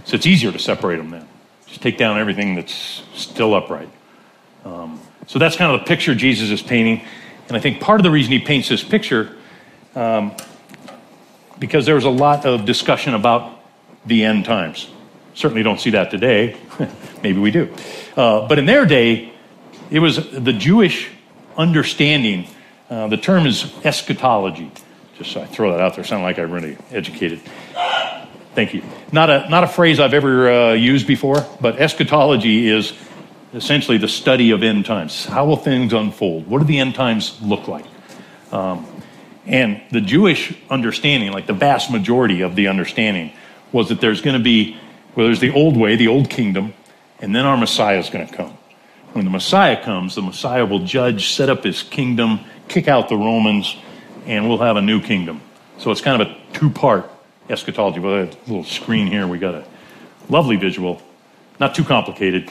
So 0.04 0.16
it's 0.16 0.26
easier 0.26 0.52
to 0.52 0.58
separate 0.58 0.96
them 0.96 1.10
then. 1.10 1.28
Just 1.66 1.82
take 1.82 1.96
down 1.96 2.18
everything 2.18 2.54
that's 2.54 3.02
still 3.14 3.54
upright. 3.54 3.88
Um, 4.64 5.00
so 5.26 5.38
that's 5.38 5.56
kind 5.56 5.72
of 5.72 5.80
the 5.80 5.86
picture 5.86 6.14
Jesus 6.14 6.50
is 6.50 6.62
painting. 6.62 7.02
And 7.48 7.56
I 7.56 7.60
think 7.60 7.80
part 7.80 8.00
of 8.00 8.04
the 8.04 8.10
reason 8.10 8.32
he 8.32 8.38
paints 8.38 8.68
this 8.68 8.82
picture, 8.82 9.36
um, 9.94 10.32
because 11.58 11.86
there 11.86 11.94
was 11.94 12.04
a 12.04 12.10
lot 12.10 12.44
of 12.44 12.64
discussion 12.64 13.14
about 13.14 13.60
the 14.04 14.24
end 14.24 14.44
times. 14.44 14.90
Certainly 15.34 15.62
don't 15.62 15.80
see 15.80 15.90
that 15.90 16.10
today. 16.10 16.56
Maybe 17.22 17.38
we 17.38 17.50
do. 17.50 17.72
Uh, 18.16 18.46
but 18.46 18.58
in 18.58 18.66
their 18.66 18.84
day, 18.84 19.32
it 19.90 20.00
was 20.00 20.30
the 20.30 20.52
Jewish 20.52 21.10
understanding 21.56 22.48
uh, 22.92 23.08
the 23.08 23.16
term 23.16 23.46
is 23.46 23.72
eschatology. 23.84 24.70
Just 25.16 25.32
so 25.32 25.40
I 25.40 25.46
throw 25.46 25.72
that 25.72 25.80
out 25.80 25.94
there, 25.94 26.04
sound 26.04 26.24
like 26.24 26.38
I'm 26.38 26.50
really 26.50 26.76
educated. 26.90 27.40
Thank 28.54 28.74
you. 28.74 28.82
Not 29.12 29.30
a, 29.30 29.48
not 29.48 29.64
a 29.64 29.66
phrase 29.66 29.98
I've 29.98 30.12
ever 30.12 30.52
uh, 30.52 30.72
used 30.74 31.06
before, 31.06 31.46
but 31.58 31.78
eschatology 31.78 32.68
is 32.68 32.92
essentially 33.54 33.96
the 33.96 34.08
study 34.08 34.50
of 34.50 34.62
end 34.62 34.84
times. 34.84 35.24
How 35.24 35.46
will 35.46 35.56
things 35.56 35.94
unfold? 35.94 36.46
What 36.46 36.58
do 36.58 36.64
the 36.66 36.80
end 36.80 36.94
times 36.94 37.40
look 37.40 37.66
like? 37.66 37.86
Um, 38.50 38.86
and 39.46 39.80
the 39.90 40.02
Jewish 40.02 40.54
understanding, 40.68 41.32
like 41.32 41.46
the 41.46 41.54
vast 41.54 41.90
majority 41.90 42.42
of 42.42 42.56
the 42.56 42.68
understanding, 42.68 43.32
was 43.72 43.88
that 43.88 44.02
there's 44.02 44.20
going 44.20 44.36
to 44.36 44.44
be, 44.44 44.76
well, 45.16 45.24
there's 45.24 45.40
the 45.40 45.52
old 45.52 45.78
way, 45.78 45.96
the 45.96 46.08
old 46.08 46.28
kingdom, 46.28 46.74
and 47.20 47.34
then 47.34 47.46
our 47.46 47.56
Messiah 47.56 47.98
is 47.98 48.10
going 48.10 48.26
to 48.26 48.34
come. 48.34 48.58
When 49.14 49.24
the 49.24 49.30
Messiah 49.30 49.82
comes, 49.82 50.14
the 50.14 50.22
Messiah 50.22 50.66
will 50.66 50.84
judge, 50.84 51.30
set 51.30 51.48
up 51.48 51.64
his 51.64 51.82
kingdom, 51.82 52.40
kick 52.68 52.88
out 52.88 53.08
the 53.08 53.16
Romans, 53.16 53.76
and 54.26 54.48
we'll 54.48 54.58
have 54.58 54.76
a 54.76 54.82
new 54.82 55.00
kingdom. 55.00 55.40
So 55.78 55.90
it's 55.90 56.00
kind 56.00 56.20
of 56.20 56.28
a 56.28 56.36
two 56.52 56.70
part 56.70 57.10
eschatology. 57.48 58.00
With 58.00 58.34
a 58.34 58.36
little 58.46 58.64
screen 58.64 59.06
here, 59.06 59.26
we 59.26 59.38
got 59.38 59.54
a 59.54 59.64
lovely 60.28 60.56
visual, 60.56 61.02
not 61.58 61.74
too 61.74 61.84
complicated. 61.84 62.50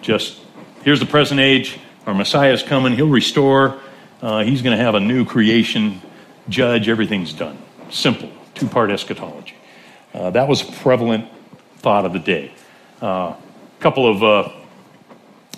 Just 0.00 0.40
here's 0.82 1.00
the 1.00 1.06
present 1.06 1.40
age. 1.40 1.78
Our 2.06 2.14
Messiah 2.14 2.52
is 2.52 2.62
coming. 2.62 2.94
He'll 2.94 3.08
restore. 3.08 3.78
Uh, 4.20 4.42
he's 4.42 4.62
going 4.62 4.76
to 4.76 4.82
have 4.82 4.94
a 4.94 5.00
new 5.00 5.24
creation, 5.24 6.00
judge. 6.48 6.88
Everything's 6.88 7.32
done. 7.32 7.58
Simple, 7.90 8.30
two 8.54 8.66
part 8.68 8.90
eschatology. 8.90 9.54
Uh, 10.14 10.30
that 10.30 10.48
was 10.48 10.68
a 10.68 10.72
prevalent 10.72 11.26
thought 11.78 12.04
of 12.04 12.12
the 12.12 12.18
day. 12.18 12.52
A 13.00 13.04
uh, 13.04 13.36
couple 13.80 14.06
of 14.08 14.22
uh, 14.22 14.52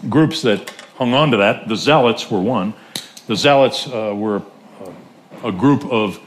groups 0.08 0.42
that 0.42 0.70
hung 0.96 1.12
on 1.14 1.30
to 1.32 1.38
that, 1.38 1.68
the 1.68 1.76
Zealots 1.76 2.30
were 2.30 2.40
one. 2.40 2.74
The 3.26 3.36
Zealots 3.36 3.86
uh, 3.86 4.12
were 4.14 4.42
a, 5.42 5.48
a, 5.48 5.52
group 5.52 5.86
of 5.86 6.20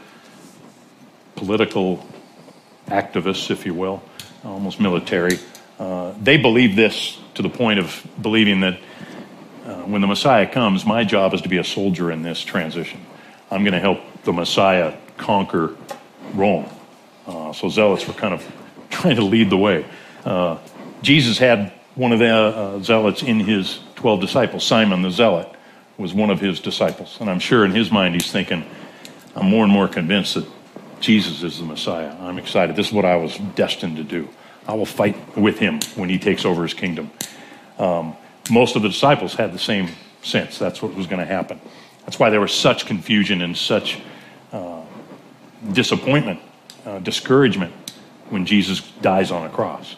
political 1.36 2.04
activists, 2.88 3.52
if 3.52 3.68
you 3.68 3.76
will, 3.76 4.02
almost 4.44 4.80
military. 4.80 5.38
Uh, 5.78 6.16
they 6.20 6.38
believed 6.38 6.76
this 6.76 7.20
to 7.36 7.44
the 7.44 7.50
point 7.50 7.80
of 7.80 8.08
believing 8.20 8.62
that 8.62 8.80
uh, 9.64 9.76
when 9.84 10.02
the 10.02 10.08
Messiah 10.08 10.48
comes, 10.48 10.88
my 10.88 11.04
job 11.04 11.36
is 11.36 11.42
to 11.42 11.50
be 11.50 11.60
a 11.60 11.64
soldier 11.64 12.12
in 12.12 12.24
this 12.24 12.44
transition. 12.44 13.00
I'm 13.52 13.64
going 13.64 13.74
to 13.74 13.80
help 13.80 14.00
the 14.24 14.34
Messiah 14.34 14.98
conquer 15.18 15.78
Rome. 16.34 16.68
Uh, 17.28 17.54
so 17.54 17.70
zealots 17.70 18.08
were 18.08 18.16
kind 18.16 18.34
of 18.34 18.44
trying 18.90 19.18
to 19.18 19.24
lead 19.24 19.52
the 19.52 19.58
way. 19.58 19.86
Uh, 20.26 20.58
Jesus 21.04 21.38
had 21.38 21.74
one 21.94 22.12
of 22.12 22.18
the 22.18 22.34
uh, 22.34 22.80
zealots 22.80 23.22
in 23.22 23.40
his 23.40 23.82
12 23.98 24.20
disciples, 24.20 24.64
Simon 24.64 25.04
the 25.04 25.12
Zealot 25.12 25.54
was 25.98 26.14
one 26.14 26.30
of 26.30 26.40
his 26.40 26.60
disciples. 26.60 27.18
And 27.20 27.30
I'm 27.30 27.40
sure 27.40 27.66
in 27.66 27.72
his 27.72 27.92
mind 27.92 28.16
he's 28.16 28.32
thinking, 28.32 28.66
I'm 29.36 29.50
more 29.50 29.64
and 29.64 29.72
more 29.72 29.88
convinced 29.88 30.36
that 30.36 30.48
Jesus 31.00 31.44
is 31.44 31.60
the 31.60 31.66
Messiah. 31.66 32.16
I'm 32.20 32.38
excited. 32.38 32.76
This 32.76 32.88
is 32.88 32.94
what 32.94 33.06
I 33.06 33.16
was 33.16 33.38
destined 33.56 33.98
to 33.98 34.04
do. 34.04 34.30
I 34.68 34.74
will 34.74 34.86
fight 34.86 35.38
with 35.38 35.60
him 35.60 35.80
when 35.96 36.10
he 36.10 36.20
takes 36.20 36.46
over 36.46 36.64
his 36.64 36.74
kingdom. 36.74 37.12
Um, 37.80 38.16
most 38.50 38.76
of 38.76 38.82
the 38.82 38.90
disciples 38.90 39.34
had 39.34 39.54
the 39.54 39.60
same 39.60 39.90
sense. 40.22 40.58
That's 40.58 40.82
what 40.82 40.94
was 40.94 41.08
going 41.08 41.20
to 41.20 41.26
happen. 41.26 41.60
That's 42.06 42.20
why 42.20 42.30
there 42.30 42.42
was 42.42 42.54
such 42.54 42.86
confusion 42.86 43.42
and 43.42 43.56
such 43.56 44.00
uh, 44.52 44.82
disappointment, 45.72 46.40
uh, 46.86 47.00
discouragement 47.00 47.74
when 48.30 48.46
Jesus 48.46 48.82
dies 49.02 49.32
on 49.32 49.46
a 49.46 49.50
cross. 49.50 49.96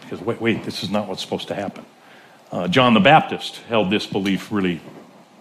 Because, 0.00 0.20
wait, 0.20 0.40
wait, 0.40 0.64
this 0.64 0.82
is 0.82 0.90
not 0.90 1.08
what's 1.08 1.22
supposed 1.22 1.48
to 1.48 1.54
happen. 1.54 1.84
Uh, 2.52 2.68
John 2.68 2.94
the 2.94 3.00
Baptist 3.00 3.56
held 3.68 3.90
this 3.90 4.06
belief 4.06 4.52
really 4.52 4.80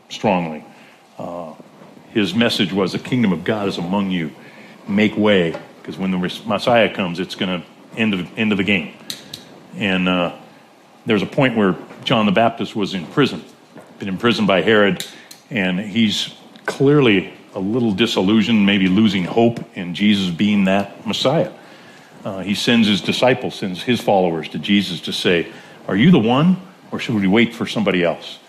strongly. 0.10 0.64
Uh, 1.18 1.54
his 2.12 2.34
message 2.34 2.72
was 2.72 2.92
the 2.92 3.00
kingdom 3.00 3.34
of 3.34 3.44
God 3.44 3.68
is 3.68 3.78
among 3.78 4.12
you. 4.12 4.32
Make 4.88 5.18
way, 5.18 5.60
because 5.82 5.98
when 5.98 6.12
the 6.12 6.18
Messiah 6.46 6.94
comes, 6.94 7.20
it's 7.20 7.36
going 7.36 7.62
to 7.62 7.68
end 7.98 8.14
of, 8.14 8.38
end 8.38 8.52
of 8.52 8.58
the 8.58 8.64
game. 8.64 8.94
And 9.76 10.08
uh, 10.08 10.36
there's 11.06 11.22
a 11.22 11.28
point 11.28 11.58
where 11.58 11.76
John 12.04 12.26
the 12.26 12.32
Baptist 12.32 12.76
was 12.76 12.94
in 12.94 13.06
prison, 13.08 13.44
been 14.00 14.10
imprisoned 14.10 14.48
by 14.48 14.62
Herod, 14.62 15.06
and 15.50 15.80
he's 15.80 16.34
clearly 16.66 17.34
a 17.56 17.60
little 17.60 17.94
disillusioned, 17.94 18.66
maybe 18.66 18.88
losing 18.88 19.24
hope 19.24 19.60
in 19.76 19.96
Jesus 19.96 20.30
being 20.30 20.66
that 20.66 21.06
Messiah. 21.06 21.52
Uh, 22.24 22.40
he 22.40 22.56
sends 22.56 22.88
his 22.88 23.02
disciples, 23.02 23.56
sends 23.56 23.82
his 23.82 24.00
followers 24.00 24.50
to 24.50 24.60
Jesus 24.60 25.02
to 25.02 25.14
say, 25.14 25.52
Are 25.88 25.96
you 25.96 26.12
the 26.12 26.20
one, 26.20 26.58
or 26.92 27.00
should 27.00 27.16
we 27.16 27.28
wait 27.28 27.54
for 27.54 27.66
somebody 27.66 28.04
else? 28.04 28.40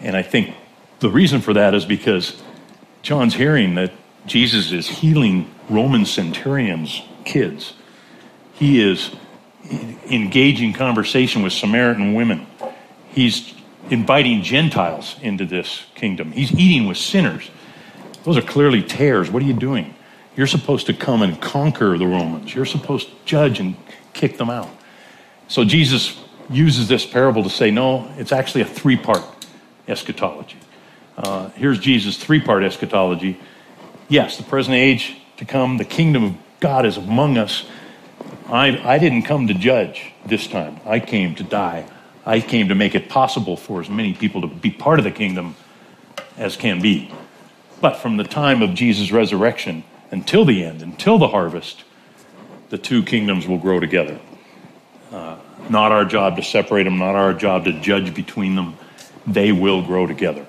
And 0.00 0.16
I 0.16 0.22
think 0.22 0.54
the 1.00 1.10
reason 1.10 1.40
for 1.40 1.52
that 1.54 1.74
is 1.74 1.84
because 1.84 2.42
John's 3.02 3.34
hearing 3.34 3.74
that 3.74 3.92
Jesus 4.26 4.72
is 4.72 4.88
healing 4.88 5.50
Roman 5.68 6.04
centurions' 6.04 7.02
kids. 7.24 7.74
He 8.54 8.80
is 8.80 9.10
engaging 10.10 10.72
conversation 10.72 11.42
with 11.42 11.52
Samaritan 11.52 12.14
women. 12.14 12.46
He's 13.10 13.54
inviting 13.90 14.42
Gentiles 14.42 15.16
into 15.22 15.44
this 15.44 15.84
kingdom. 15.94 16.32
He's 16.32 16.52
eating 16.52 16.88
with 16.88 16.96
sinners. 16.96 17.50
Those 18.24 18.36
are 18.36 18.42
clearly 18.42 18.82
tares. 18.82 19.30
What 19.30 19.42
are 19.42 19.46
you 19.46 19.54
doing? 19.54 19.94
You're 20.36 20.46
supposed 20.46 20.86
to 20.86 20.94
come 20.94 21.22
and 21.22 21.40
conquer 21.40 21.96
the 21.96 22.06
Romans. 22.06 22.54
You're 22.54 22.66
supposed 22.66 23.08
to 23.08 23.14
judge 23.24 23.60
and 23.60 23.76
kick 24.12 24.38
them 24.38 24.50
out. 24.50 24.68
So 25.48 25.64
Jesus 25.64 26.18
uses 26.50 26.88
this 26.88 27.06
parable 27.06 27.42
to 27.42 27.50
say, 27.50 27.70
no, 27.70 28.12
it's 28.16 28.32
actually 28.32 28.62
a 28.62 28.66
three 28.66 28.96
part 28.96 29.22
eschatology. 29.88 30.58
Uh, 31.16 31.48
here's 31.50 31.78
Jesus' 31.78 32.16
three 32.16 32.40
part 32.40 32.62
eschatology. 32.62 33.38
Yes, 34.08 34.36
the 34.36 34.44
present 34.44 34.76
age 34.76 35.16
to 35.38 35.44
come, 35.44 35.78
the 35.78 35.84
kingdom 35.84 36.24
of 36.24 36.34
God 36.60 36.86
is 36.86 36.96
among 36.96 37.38
us. 37.38 37.64
I, 38.48 38.78
I 38.84 38.98
didn't 38.98 39.22
come 39.22 39.46
to 39.48 39.54
judge 39.54 40.12
this 40.24 40.46
time, 40.46 40.80
I 40.84 41.00
came 41.00 41.34
to 41.36 41.42
die. 41.42 41.86
I 42.24 42.40
came 42.40 42.68
to 42.68 42.74
make 42.74 42.96
it 42.96 43.08
possible 43.08 43.56
for 43.56 43.80
as 43.80 43.88
many 43.88 44.12
people 44.12 44.40
to 44.40 44.48
be 44.48 44.70
part 44.70 44.98
of 44.98 45.04
the 45.04 45.12
kingdom 45.12 45.54
as 46.36 46.56
can 46.56 46.82
be. 46.82 47.12
But 47.80 47.96
from 47.96 48.16
the 48.16 48.24
time 48.24 48.62
of 48.62 48.74
Jesus' 48.74 49.12
resurrection 49.12 49.84
until 50.10 50.44
the 50.44 50.64
end, 50.64 50.82
until 50.82 51.18
the 51.18 51.28
harvest, 51.28 51.84
the 52.70 52.78
two 52.78 53.04
kingdoms 53.04 53.46
will 53.46 53.58
grow 53.58 53.78
together. 53.78 54.18
Uh, 55.12 55.36
not 55.70 55.92
our 55.92 56.04
job 56.04 56.36
to 56.36 56.42
separate 56.42 56.82
them, 56.82 56.98
not 56.98 57.14
our 57.14 57.32
job 57.32 57.64
to 57.64 57.72
judge 57.80 58.12
between 58.12 58.56
them. 58.56 58.76
They 59.24 59.52
will 59.52 59.82
grow 59.82 60.06
together. 60.06 60.46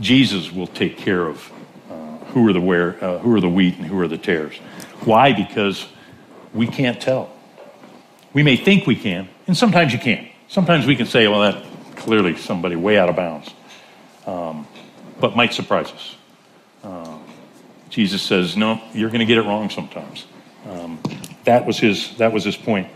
Jesus 0.00 0.50
will 0.50 0.66
take 0.66 0.96
care 0.96 1.26
of 1.26 1.52
uh, 1.90 2.16
who 2.32 2.48
are 2.48 2.52
the 2.52 2.60
where, 2.60 3.02
uh, 3.04 3.18
who 3.18 3.34
are 3.34 3.40
the 3.40 3.48
wheat 3.48 3.76
and 3.76 3.86
who 3.86 3.98
are 4.00 4.08
the 4.08 4.18
tares. 4.18 4.56
Why? 5.04 5.32
Because 5.32 5.86
we 6.54 6.66
can't 6.66 7.00
tell. 7.00 7.30
We 8.32 8.42
may 8.42 8.56
think 8.56 8.86
we 8.86 8.96
can, 8.96 9.28
and 9.46 9.56
sometimes 9.56 9.92
you 9.92 9.98
can't. 9.98 10.28
Sometimes 10.48 10.86
we 10.86 10.96
can 10.96 11.06
say, 11.06 11.28
well, 11.28 11.40
that 11.40 11.64
clearly 11.96 12.36
somebody 12.36 12.76
way 12.76 12.98
out 12.98 13.08
of 13.08 13.16
bounds, 13.16 13.50
um, 14.26 14.66
but 15.20 15.36
might 15.36 15.52
surprise 15.52 15.90
us. 15.92 16.16
Uh, 16.82 17.18
Jesus 17.88 18.22
says, 18.22 18.56
no, 18.56 18.80
you're 18.94 19.10
going 19.10 19.20
to 19.20 19.26
get 19.26 19.38
it 19.38 19.42
wrong 19.42 19.68
sometimes. 19.68 20.26
Um, 20.68 21.00
that 21.44 21.66
was 21.66 21.78
his. 21.78 22.16
That 22.16 22.32
was 22.32 22.44
his 22.44 22.56
point. 22.56 22.88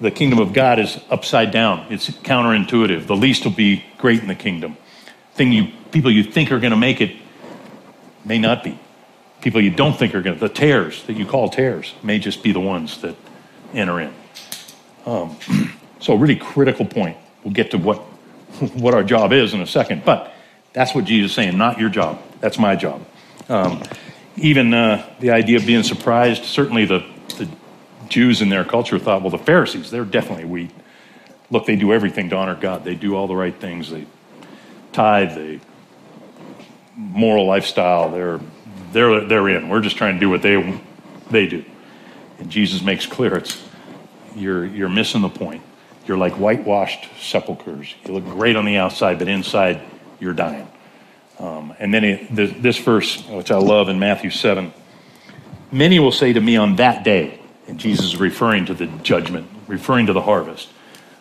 The 0.00 0.10
kingdom 0.10 0.38
of 0.40 0.52
God 0.52 0.78
is 0.78 0.98
upside 1.10 1.52
down. 1.52 1.86
It's 1.90 2.10
counterintuitive. 2.10 3.06
The 3.06 3.16
least 3.16 3.44
will 3.44 3.52
be 3.52 3.84
great 3.98 4.20
in 4.20 4.28
the 4.28 4.34
kingdom. 4.34 4.76
Thing 5.34 5.52
you 5.52 5.72
people 5.92 6.10
you 6.10 6.24
think 6.24 6.50
are 6.50 6.58
going 6.58 6.72
to 6.72 6.76
make 6.76 7.00
it 7.00 7.16
may 8.24 8.38
not 8.38 8.64
be. 8.64 8.78
People 9.40 9.60
you 9.60 9.70
don't 9.70 9.96
think 9.96 10.14
are 10.14 10.22
going 10.22 10.38
to 10.38 10.40
the 10.40 10.52
tares 10.52 11.02
that 11.04 11.14
you 11.14 11.26
call 11.26 11.48
tares 11.48 11.94
may 12.02 12.18
just 12.18 12.42
be 12.42 12.52
the 12.52 12.60
ones 12.60 13.00
that 13.02 13.16
enter 13.74 14.00
in. 14.00 14.14
Um, 15.06 15.36
So, 16.02 16.14
a 16.14 16.16
really 16.16 16.34
critical 16.34 16.84
point. 16.84 17.16
We'll 17.44 17.54
get 17.54 17.70
to 17.70 17.78
what, 17.78 17.98
what 18.74 18.92
our 18.92 19.04
job 19.04 19.32
is 19.32 19.54
in 19.54 19.60
a 19.60 19.66
second, 19.68 20.04
but 20.04 20.34
that's 20.72 20.94
what 20.94 21.04
Jesus 21.04 21.30
is 21.30 21.34
saying, 21.36 21.56
not 21.56 21.78
your 21.78 21.90
job. 21.90 22.20
That's 22.40 22.58
my 22.58 22.74
job. 22.74 23.06
Um, 23.48 23.82
even 24.36 24.74
uh, 24.74 25.08
the 25.20 25.30
idea 25.30 25.58
of 25.58 25.66
being 25.66 25.84
surprised, 25.84 26.44
certainly 26.44 26.86
the, 26.86 27.06
the 27.38 27.48
Jews 28.08 28.42
in 28.42 28.48
their 28.48 28.64
culture 28.64 28.98
thought, 28.98 29.22
well, 29.22 29.30
the 29.30 29.38
Pharisees, 29.38 29.92
they're 29.92 30.04
definitely 30.04 30.44
weak. 30.44 30.70
Look, 31.50 31.66
they 31.66 31.76
do 31.76 31.92
everything 31.92 32.30
to 32.30 32.36
honor 32.36 32.56
God. 32.56 32.84
They 32.84 32.96
do 32.96 33.14
all 33.14 33.28
the 33.28 33.36
right 33.36 33.54
things. 33.54 33.90
They 33.90 34.06
tithe, 34.92 35.36
they 35.36 35.60
moral 36.96 37.46
lifestyle. 37.46 38.10
They're 38.10 38.40
they're 38.92 39.26
they're 39.26 39.48
in. 39.48 39.68
We're 39.68 39.80
just 39.80 39.96
trying 39.96 40.14
to 40.14 40.20
do 40.20 40.30
what 40.30 40.42
they 40.42 40.80
they 41.30 41.46
do. 41.46 41.64
And 42.38 42.50
Jesus 42.50 42.82
makes 42.82 43.06
clear 43.06 43.36
it's 43.36 43.62
you're 44.34 44.64
you're 44.64 44.88
missing 44.88 45.22
the 45.22 45.28
point. 45.28 45.62
You're 46.06 46.18
like 46.18 46.34
whitewashed 46.34 47.08
sepulchres. 47.20 47.94
You 48.04 48.14
look 48.14 48.24
great 48.24 48.56
on 48.56 48.64
the 48.64 48.76
outside, 48.76 49.18
but 49.18 49.28
inside 49.28 49.80
you're 50.18 50.34
dying. 50.34 50.68
Um, 51.38 51.74
and 51.78 51.92
then 51.92 52.04
it, 52.04 52.62
this 52.62 52.78
verse, 52.78 53.24
which 53.26 53.50
I 53.50 53.56
love 53.56 53.88
in 53.88 53.98
Matthew 53.98 54.30
7 54.30 54.72
many 55.72 55.98
will 55.98 56.12
say 56.12 56.32
to 56.32 56.40
me 56.40 56.56
on 56.56 56.76
that 56.76 57.02
day, 57.02 57.40
and 57.66 57.80
Jesus 57.80 58.06
is 58.06 58.16
referring 58.16 58.66
to 58.66 58.74
the 58.74 58.86
judgment, 58.86 59.48
referring 59.66 60.06
to 60.06 60.12
the 60.12 60.20
harvest. 60.20 60.68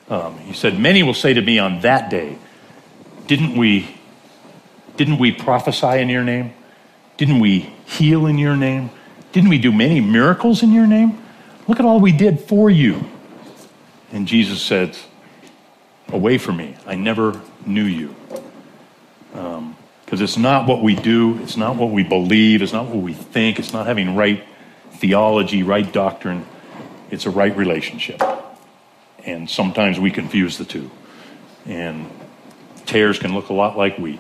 Um, 0.10 0.38
he 0.40 0.54
said, 0.54 0.78
Many 0.78 1.02
will 1.02 1.14
say 1.14 1.34
to 1.34 1.42
me 1.42 1.58
on 1.58 1.80
that 1.82 2.10
day, 2.10 2.38
Didn't 3.26 3.58
we, 3.58 3.96
didn't 4.98 5.18
we 5.18 5.32
prophesy 5.32 6.00
in 6.00 6.10
your 6.10 6.24
name? 6.24 6.54
Didn't 7.18 7.40
we 7.40 7.72
heal 7.86 8.26
in 8.26 8.38
your 8.38 8.56
name? 8.56 8.90
Didn't 9.32 9.50
we 9.50 9.58
do 9.58 9.72
many 9.72 10.02
miracles 10.02 10.64
in 10.64 10.72
your 10.72 10.88
name? 10.88 11.22
Look 11.68 11.80
at 11.80 11.86
all 11.86 12.00
we 12.00 12.12
did 12.12 12.40
for 12.40 12.70
you. 12.70 13.06
And 14.12 14.28
Jesus 14.28 14.62
said, 14.62 14.98
Away 16.10 16.38
from 16.38 16.58
me, 16.58 16.76
I 16.86 16.96
never 16.96 17.40
knew 17.66 17.86
you. 17.86 18.14
Because 19.32 19.58
um, 19.58 19.76
it's 20.10 20.36
not 20.36 20.68
what 20.68 20.84
we 20.84 20.96
do, 20.96 21.40
it's 21.42 21.56
not 21.56 21.78
what 21.78 21.92
we 21.92 22.04
believe, 22.04 22.62
it's 22.62 22.74
not 22.74 22.88
what 22.88 22.98
we 22.98 23.14
think, 23.14 23.60
it's 23.60 23.72
not 23.72 23.88
having 23.88 24.16
right 24.16 24.44
theology, 24.94 25.64
right 25.64 25.90
doctrine, 25.92 26.46
it's 27.10 27.26
a 27.26 27.30
right 27.30 27.56
relationship. 27.56 28.22
And 29.24 29.50
sometimes 29.50 30.00
we 30.00 30.12
confuse 30.12 30.58
the 30.58 30.66
two. 30.66 30.92
And 31.66 32.10
tares 32.86 33.20
can 33.20 33.34
look 33.34 33.50
a 33.50 33.54
lot 33.54 33.78
like 33.78 33.98
wheat. 33.98 34.20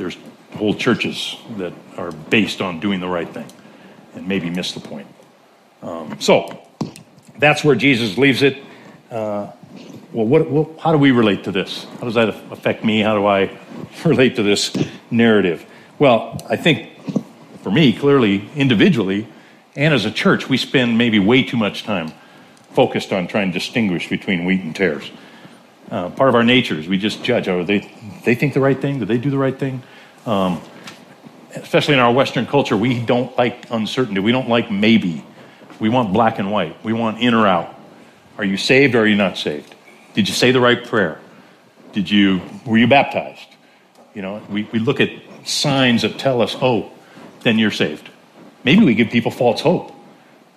There's 0.00 0.16
whole 0.54 0.72
churches 0.72 1.36
that 1.58 1.74
are 1.98 2.10
based 2.10 2.62
on 2.62 2.80
doing 2.80 3.00
the 3.00 3.08
right 3.08 3.28
thing 3.28 3.46
and 4.14 4.26
maybe 4.26 4.48
miss 4.48 4.72
the 4.72 4.80
point. 4.80 5.06
Um, 5.82 6.18
so 6.18 6.66
that's 7.38 7.62
where 7.62 7.74
Jesus 7.74 8.16
leaves 8.16 8.40
it 8.42 8.56
uh, 9.10 9.50
well, 10.12 10.26
what, 10.26 10.50
what, 10.50 10.78
how 10.78 10.92
do 10.92 10.98
we 10.98 11.10
relate 11.10 11.44
to 11.44 11.52
this? 11.52 11.84
How 11.98 12.06
does 12.06 12.14
that 12.14 12.28
affect 12.28 12.82
me? 12.82 13.00
How 13.00 13.14
do 13.14 13.26
I 13.26 13.58
relate 14.04 14.36
to 14.36 14.42
this 14.42 14.74
narrative? 15.10 15.66
Well, 15.98 16.40
I 16.48 16.56
think 16.56 16.96
for 17.62 17.70
me, 17.70 17.92
clearly, 17.92 18.48
individually, 18.56 19.26
and 19.76 19.92
as 19.92 20.06
a 20.06 20.10
church, 20.10 20.48
we 20.48 20.56
spend 20.56 20.96
maybe 20.96 21.18
way 21.18 21.42
too 21.42 21.58
much 21.58 21.82
time 21.82 22.12
focused 22.72 23.12
on 23.12 23.26
trying 23.26 23.52
to 23.52 23.58
distinguish 23.58 24.08
between 24.08 24.46
wheat 24.46 24.62
and 24.62 24.74
tares. 24.74 25.10
Uh, 25.90 26.08
part 26.10 26.28
of 26.28 26.34
our 26.34 26.44
nature 26.44 26.78
is 26.78 26.86
we 26.86 26.98
just 26.98 27.24
judge. 27.24 27.48
Oh, 27.48 27.64
they 27.64 27.80
they 28.24 28.34
think 28.34 28.54
the 28.54 28.60
right 28.60 28.80
thing? 28.80 29.00
Do 29.00 29.04
they 29.04 29.18
do 29.18 29.30
the 29.30 29.38
right 29.38 29.58
thing? 29.58 29.82
Um, 30.24 30.60
especially 31.54 31.94
in 31.94 32.00
our 32.00 32.12
Western 32.12 32.46
culture, 32.46 32.76
we 32.76 33.00
don't 33.00 33.36
like 33.36 33.70
uncertainty. 33.70 34.20
We 34.20 34.32
don't 34.32 34.48
like 34.48 34.70
maybe. 34.70 35.24
We 35.80 35.88
want 35.88 36.12
black 36.12 36.38
and 36.38 36.52
white. 36.52 36.82
We 36.84 36.92
want 36.92 37.18
in 37.20 37.34
or 37.34 37.46
out. 37.46 37.74
Are 38.38 38.44
you 38.44 38.56
saved 38.56 38.94
or 38.94 39.00
are 39.00 39.06
you 39.06 39.16
not 39.16 39.36
saved? 39.36 39.74
Did 40.14 40.28
you 40.28 40.34
say 40.34 40.52
the 40.52 40.60
right 40.60 40.84
prayer? 40.84 41.20
Did 41.92 42.10
you 42.10 42.40
were 42.64 42.78
you 42.78 42.86
baptized? 42.86 43.48
You 44.14 44.22
know, 44.22 44.42
we, 44.50 44.64
we 44.72 44.78
look 44.78 45.00
at 45.00 45.10
signs 45.44 46.02
that 46.02 46.18
tell 46.18 46.42
us, 46.42 46.56
oh, 46.60 46.90
then 47.42 47.58
you're 47.58 47.70
saved. 47.70 48.08
Maybe 48.64 48.84
we 48.84 48.94
give 48.94 49.10
people 49.10 49.30
false 49.30 49.60
hope. 49.60 49.92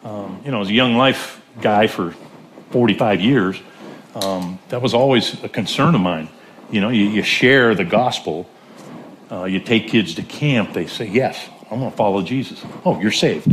Um, 0.03 0.41
you 0.43 0.51
know, 0.51 0.61
as 0.61 0.69
a 0.69 0.73
young 0.73 0.95
life 0.95 1.41
guy 1.61 1.87
for 1.87 2.13
45 2.71 3.21
years, 3.21 3.61
um, 4.15 4.59
that 4.69 4.81
was 4.81 4.93
always 4.93 5.43
a 5.43 5.49
concern 5.49 5.95
of 5.95 6.01
mine. 6.01 6.29
You 6.71 6.81
know, 6.81 6.89
you, 6.89 7.05
you 7.05 7.23
share 7.23 7.75
the 7.75 7.83
gospel, 7.83 8.49
uh, 9.31 9.45
you 9.45 9.59
take 9.59 9.87
kids 9.87 10.15
to 10.15 10.23
camp, 10.23 10.73
they 10.73 10.87
say, 10.87 11.07
yes, 11.07 11.49
I'm 11.69 11.79
going 11.79 11.91
to 11.91 11.97
follow 11.97 12.21
Jesus. 12.21 12.63
Oh, 12.85 12.99
you're 12.99 13.11
saved. 13.11 13.47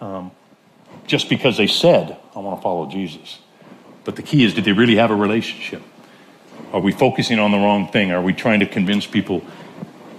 Um, 0.00 0.30
just 1.06 1.28
because 1.28 1.56
they 1.56 1.66
said, 1.66 2.18
I 2.34 2.38
want 2.38 2.58
to 2.58 2.62
follow 2.62 2.88
Jesus. 2.88 3.38
But 4.04 4.16
the 4.16 4.22
key 4.22 4.44
is, 4.44 4.54
did 4.54 4.64
they 4.64 4.72
really 4.72 4.96
have 4.96 5.10
a 5.10 5.16
relationship? 5.16 5.82
Are 6.72 6.80
we 6.80 6.92
focusing 6.92 7.38
on 7.38 7.50
the 7.50 7.58
wrong 7.58 7.88
thing? 7.88 8.12
Are 8.12 8.22
we 8.22 8.32
trying 8.32 8.60
to 8.60 8.66
convince 8.66 9.06
people 9.06 9.42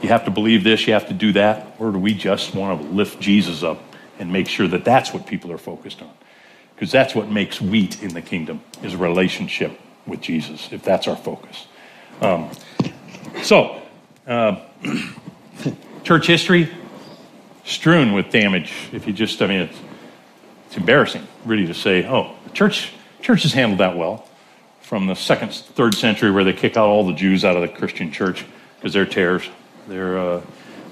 you 0.02 0.10
have 0.10 0.26
to 0.26 0.32
believe 0.32 0.64
this, 0.64 0.88
you 0.88 0.94
have 0.94 1.08
to 1.08 1.14
do 1.14 1.34
that? 1.34 1.76
Or 1.80 1.92
do 1.92 2.00
we 2.00 2.14
just 2.14 2.54
want 2.54 2.82
to 2.82 2.88
lift 2.90 3.20
Jesus 3.20 3.64
up 3.64 3.82
and 4.20 4.32
make 4.32 4.48
sure 4.48 4.68
that 4.68 4.84
that's 4.84 5.14
what 5.14 5.26
people 5.26 5.52
are 5.52 5.58
focused 5.58 6.02
on? 6.02 6.12
Because 6.78 6.92
that's 6.92 7.16
what 7.16 7.32
makes 7.32 7.60
wheat 7.60 8.04
in 8.04 8.14
the 8.14 8.22
kingdom 8.22 8.62
is 8.84 8.96
relationship 8.96 9.80
with 10.06 10.22
Jesus, 10.22 10.72
if 10.72 10.84
that's 10.84 11.08
our 11.08 11.16
focus. 11.16 11.66
Um, 12.22 12.52
so, 13.42 13.82
uh, 14.28 14.62
church 16.04 16.28
history 16.28 16.70
strewn 17.66 18.14
with 18.14 18.30
damage. 18.30 18.72
If 18.94 19.08
you 19.08 19.14
just, 19.14 19.42
I 19.42 19.48
mean, 19.48 19.62
it's, 19.62 19.80
it's 20.68 20.78
embarrassing, 20.78 21.28
really, 21.46 21.66
to 21.66 21.74
say, 21.74 22.06
oh, 22.08 22.36
the 22.44 22.52
church, 22.52 22.92
church 23.22 23.42
has 23.42 23.54
handled 23.54 23.80
that 23.80 23.98
well 23.98 24.28
from 24.82 25.08
the 25.08 25.16
second, 25.16 25.52
third 25.52 25.96
century 25.96 26.30
where 26.30 26.44
they 26.44 26.54
kick 26.54 26.78
out 26.78 26.88
all 26.88 27.08
the 27.08 27.14
Jews 27.14 27.44
out 27.44 27.56
of 27.56 27.64
the 27.64 27.68
Christian 27.68 28.12
church 28.12 28.46
because 28.78 28.94
they're 28.94 29.06
tares. 29.08 29.50
They're, 29.88 30.20
uh, 30.20 30.42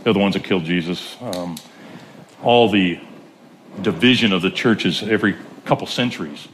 they're 0.04 0.14
the 0.14 0.20
ones 0.20 0.34
that 0.34 0.44
killed 0.44 0.66
Jesus. 0.66 1.16
Um, 1.22 1.58
all 2.44 2.70
the 2.70 3.00
division 3.82 4.34
of 4.34 4.42
the 4.42 4.52
churches 4.52 5.04
every 5.04 5.36
couple 5.66 5.88
centuries. 5.88 6.48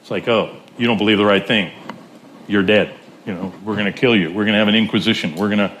It's 0.00 0.10
like, 0.10 0.28
oh, 0.28 0.56
you 0.76 0.86
don't 0.86 0.98
believe 0.98 1.18
the 1.18 1.24
right 1.24 1.46
thing. 1.46 1.72
You're 2.46 2.62
dead. 2.62 2.94
You 3.26 3.34
know, 3.34 3.52
we're 3.64 3.74
going 3.74 3.92
to 3.92 3.98
kill 3.98 4.16
you. 4.16 4.28
We're 4.28 4.44
going 4.44 4.54
to 4.54 4.58
have 4.58 4.68
an 4.68 4.74
inquisition. 4.74 5.34
We're 5.36 5.48
going 5.54 5.58
to 5.58 5.72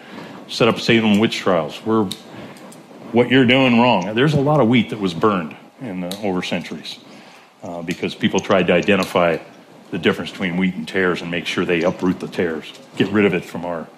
set 0.48 0.68
up 0.68 0.78
Salem 0.78 1.18
witch 1.18 1.36
trials. 1.36 1.84
We're 1.84 2.04
what 3.12 3.30
you're 3.30 3.46
doing 3.46 3.80
wrong. 3.80 4.14
There's 4.14 4.34
a 4.34 4.40
lot 4.40 4.60
of 4.60 4.68
wheat 4.68 4.90
that 4.90 5.00
was 5.00 5.14
burned 5.14 5.56
in 5.80 6.00
the, 6.00 6.20
over 6.22 6.42
centuries 6.42 6.98
uh, 7.62 7.82
because 7.82 8.14
people 8.14 8.40
tried 8.40 8.66
to 8.66 8.72
identify 8.74 9.38
the 9.90 9.98
difference 9.98 10.30
between 10.30 10.58
wheat 10.58 10.74
and 10.74 10.86
tares 10.86 11.22
and 11.22 11.30
make 11.30 11.46
sure 11.46 11.64
they 11.64 11.82
uproot 11.82 12.20
the 12.20 12.28
tares, 12.28 12.70
get 12.96 13.08
rid 13.08 13.24
of 13.24 13.32
it 13.32 13.44
from 13.44 13.64
our 13.64 13.88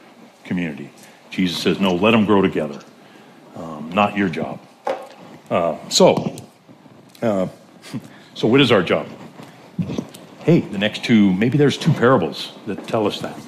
community. 0.44 0.92
Jesus 1.30 1.58
says, 1.60 1.80
no, 1.80 1.94
let 1.94 2.12
them 2.12 2.24
grow 2.24 2.42
together. 2.42 2.80
Um, 3.56 3.90
not 3.92 4.16
your 4.16 4.28
job. 4.28 4.60
Uh, 5.50 5.76
so, 5.88 6.36
uh, 7.22 7.48
so 8.34 8.48
what 8.48 8.60
is 8.60 8.72
our 8.72 8.82
job? 8.82 9.06
Hey, 10.40 10.60
the 10.60 10.78
next 10.78 11.04
two, 11.04 11.32
maybe 11.32 11.58
there's 11.58 11.76
two 11.76 11.92
parables 11.92 12.52
that 12.66 12.86
tell 12.88 13.06
us 13.06 13.20
that. 13.20 13.38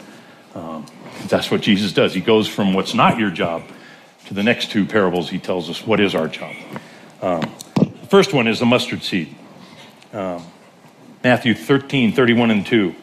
Um, 0.54 0.86
that's 1.28 1.50
what 1.50 1.60
Jesus 1.62 1.92
does. 1.92 2.12
He 2.14 2.20
goes 2.20 2.48
from 2.48 2.74
what's 2.74 2.94
not 2.94 3.18
your 3.18 3.30
job 3.30 3.62
to 4.26 4.34
the 4.34 4.42
next 4.42 4.70
two 4.70 4.84
parables. 4.84 5.30
He 5.30 5.38
tells 5.38 5.70
us 5.70 5.86
what 5.86 6.00
is 6.00 6.14
our 6.14 6.28
job. 6.28 6.54
Um, 7.20 7.54
the 7.76 8.06
first 8.08 8.32
one 8.32 8.46
is 8.46 8.58
the 8.58 8.66
mustard 8.66 9.02
seed. 9.02 9.34
Um, 10.12 10.44
Matthew 11.24 11.54
13, 11.54 12.12
31 12.12 12.50
and 12.50 12.66
2. 12.66 12.94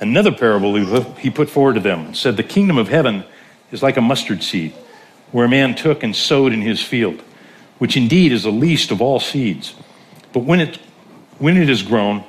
Another 0.00 0.32
parable 0.32 0.74
he 1.14 1.30
put 1.30 1.48
forward 1.48 1.74
to 1.74 1.80
them 1.80 2.06
and 2.06 2.16
said, 2.16 2.36
The 2.36 2.42
kingdom 2.42 2.78
of 2.78 2.88
heaven 2.88 3.24
is 3.72 3.82
like 3.82 3.96
a 3.96 4.00
mustard 4.00 4.42
seed, 4.42 4.72
where 5.32 5.46
a 5.46 5.48
man 5.48 5.74
took 5.74 6.02
and 6.02 6.14
sowed 6.14 6.52
in 6.52 6.60
his 6.60 6.82
field, 6.82 7.22
which 7.78 7.96
indeed 7.96 8.32
is 8.32 8.42
the 8.42 8.52
least 8.52 8.90
of 8.90 9.00
all 9.00 9.20
seeds. 9.20 9.74
But 10.32 10.40
when 10.40 10.60
it, 10.60 10.76
when 11.38 11.56
it 11.56 11.68
is 11.68 11.82
grown, 11.82 12.24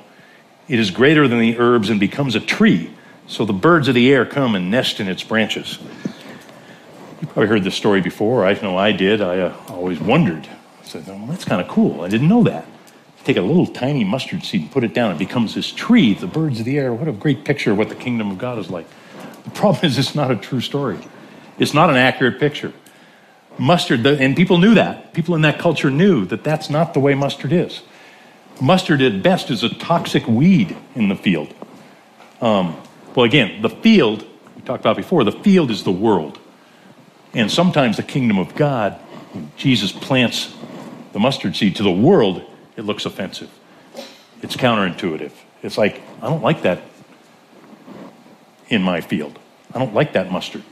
it 0.68 0.78
is 0.78 0.90
greater 0.90 1.26
than 1.26 1.40
the 1.40 1.58
herbs 1.58 1.90
and 1.90 1.98
becomes 1.98 2.34
a 2.34 2.40
tree, 2.40 2.90
so 3.26 3.44
the 3.44 3.52
birds 3.52 3.88
of 3.88 3.94
the 3.94 4.12
air 4.12 4.24
come 4.24 4.54
and 4.54 4.70
nest 4.70 5.00
in 5.00 5.08
its 5.08 5.22
branches. 5.22 5.78
You 7.20 7.26
probably 7.26 7.48
heard 7.48 7.64
this 7.64 7.74
story 7.74 8.00
before. 8.00 8.46
I 8.46 8.54
know 8.54 8.78
I 8.78 8.92
did. 8.92 9.20
I 9.20 9.40
uh, 9.40 9.56
always 9.68 10.00
wondered. 10.00 10.48
I 10.80 10.84
said, 10.84 11.06
well, 11.06 11.26
that's 11.26 11.44
kind 11.44 11.60
of 11.60 11.68
cool. 11.68 12.02
I 12.02 12.08
didn't 12.08 12.28
know 12.28 12.44
that. 12.44 12.66
Take 13.24 13.36
a 13.36 13.42
little 13.42 13.66
tiny 13.66 14.04
mustard 14.04 14.44
seed 14.44 14.62
and 14.62 14.70
put 14.70 14.82
it 14.82 14.94
down. 14.94 15.12
It 15.12 15.18
becomes 15.18 15.54
this 15.54 15.70
tree, 15.70 16.14
the 16.14 16.26
birds 16.26 16.60
of 16.60 16.64
the 16.64 16.78
air. 16.78 16.94
What 16.94 17.08
a 17.08 17.12
great 17.12 17.44
picture 17.44 17.72
of 17.72 17.78
what 17.78 17.90
the 17.90 17.94
kingdom 17.94 18.30
of 18.30 18.38
God 18.38 18.58
is 18.58 18.70
like. 18.70 18.86
The 19.44 19.50
problem 19.50 19.84
is, 19.84 19.98
it's 19.98 20.14
not 20.14 20.30
a 20.30 20.36
true 20.36 20.60
story. 20.60 20.98
It's 21.58 21.74
not 21.74 21.90
an 21.90 21.96
accurate 21.96 22.40
picture. 22.40 22.72
Mustard, 23.58 24.06
and 24.06 24.34
people 24.34 24.56
knew 24.56 24.74
that. 24.74 25.12
People 25.12 25.34
in 25.34 25.42
that 25.42 25.58
culture 25.58 25.90
knew 25.90 26.24
that 26.26 26.42
that's 26.42 26.70
not 26.70 26.94
the 26.94 27.00
way 27.00 27.14
mustard 27.14 27.52
is. 27.52 27.82
Mustard, 28.60 29.00
at 29.02 29.22
best, 29.22 29.50
is 29.50 29.62
a 29.62 29.68
toxic 29.68 30.26
weed 30.26 30.76
in 30.94 31.08
the 31.08 31.16
field. 31.16 31.54
Um, 32.40 32.80
well, 33.14 33.24
again, 33.24 33.62
the 33.62 33.70
field, 33.70 34.26
we 34.56 34.62
talked 34.62 34.82
about 34.82 34.96
before, 34.96 35.24
the 35.24 35.32
field 35.32 35.70
is 35.70 35.84
the 35.84 35.92
world. 35.92 36.38
And 37.32 37.50
sometimes 37.50 37.96
the 37.96 38.02
kingdom 38.02 38.38
of 38.38 38.54
God, 38.54 38.98
Jesus 39.56 39.92
plants 39.92 40.54
the 41.12 41.18
mustard 41.18 41.56
seed 41.56 41.76
to 41.76 41.82
the 41.82 41.90
world, 41.90 42.42
it 42.76 42.82
looks 42.82 43.04
offensive. 43.04 43.50
It's 44.42 44.56
counterintuitive. 44.56 45.32
It's 45.62 45.76
like, 45.76 46.00
I 46.22 46.28
don't 46.28 46.42
like 46.42 46.62
that 46.62 46.82
in 48.68 48.82
my 48.82 49.00
field. 49.00 49.38
I 49.74 49.78
don't 49.78 49.94
like 49.94 50.14
that 50.14 50.30
mustard. 50.30 50.62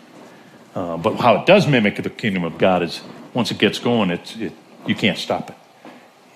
Uh, 0.74 0.96
but 0.96 1.16
how 1.16 1.40
it 1.40 1.46
does 1.46 1.66
mimic 1.66 1.96
the 2.02 2.10
kingdom 2.10 2.44
of 2.44 2.58
God 2.58 2.82
is 2.82 3.00
once 3.34 3.50
it 3.50 3.58
gets 3.58 3.78
going, 3.78 4.10
it, 4.10 4.52
you 4.86 4.94
can't 4.94 5.18
stop 5.18 5.50
it. 5.50 5.56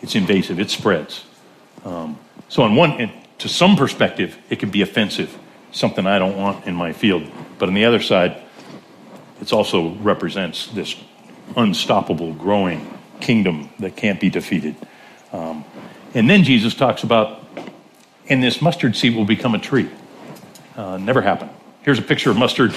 It's 0.03 0.15
invasive, 0.15 0.59
it 0.59 0.71
spreads. 0.71 1.25
Um, 1.85 2.19
so, 2.49 2.63
on 2.63 2.77
one, 2.77 3.13
to 3.39 3.49
some 3.49 3.77
perspective, 3.77 4.39
it 4.51 4.59
can 4.59 4.71
be 4.71 4.83
offensive, 4.83 5.37
something 5.73 6.07
I 6.07 6.19
don't 6.19 6.37
want 6.37 6.67
in 6.67 6.75
my 6.75 6.93
field. 6.93 7.25
But 7.59 7.69
on 7.69 7.75
the 7.75 7.85
other 7.85 8.01
side, 8.01 8.43
it 9.41 9.53
also 9.53 9.95
represents 9.97 10.69
this 10.69 10.95
unstoppable, 11.57 12.33
growing 12.35 12.99
kingdom 13.21 13.71
that 13.79 13.97
can't 13.97 14.21
be 14.21 14.31
defeated. 14.31 14.77
Um, 15.33 15.65
and 16.15 16.29
then 16.29 16.45
Jesus 16.45 16.75
talks 16.75 17.03
about, 17.03 17.45
and 18.29 18.43
this 18.43 18.61
mustard 18.61 18.95
seed 18.97 19.17
will 19.17 19.25
become 19.25 19.55
a 19.55 19.59
tree. 19.59 19.91
Uh, 20.77 20.99
never 20.99 21.21
happened. 21.21 21.51
Here's 21.83 21.99
a 21.99 22.03
picture 22.03 22.31
of 22.31 22.37
mustard. 22.37 22.75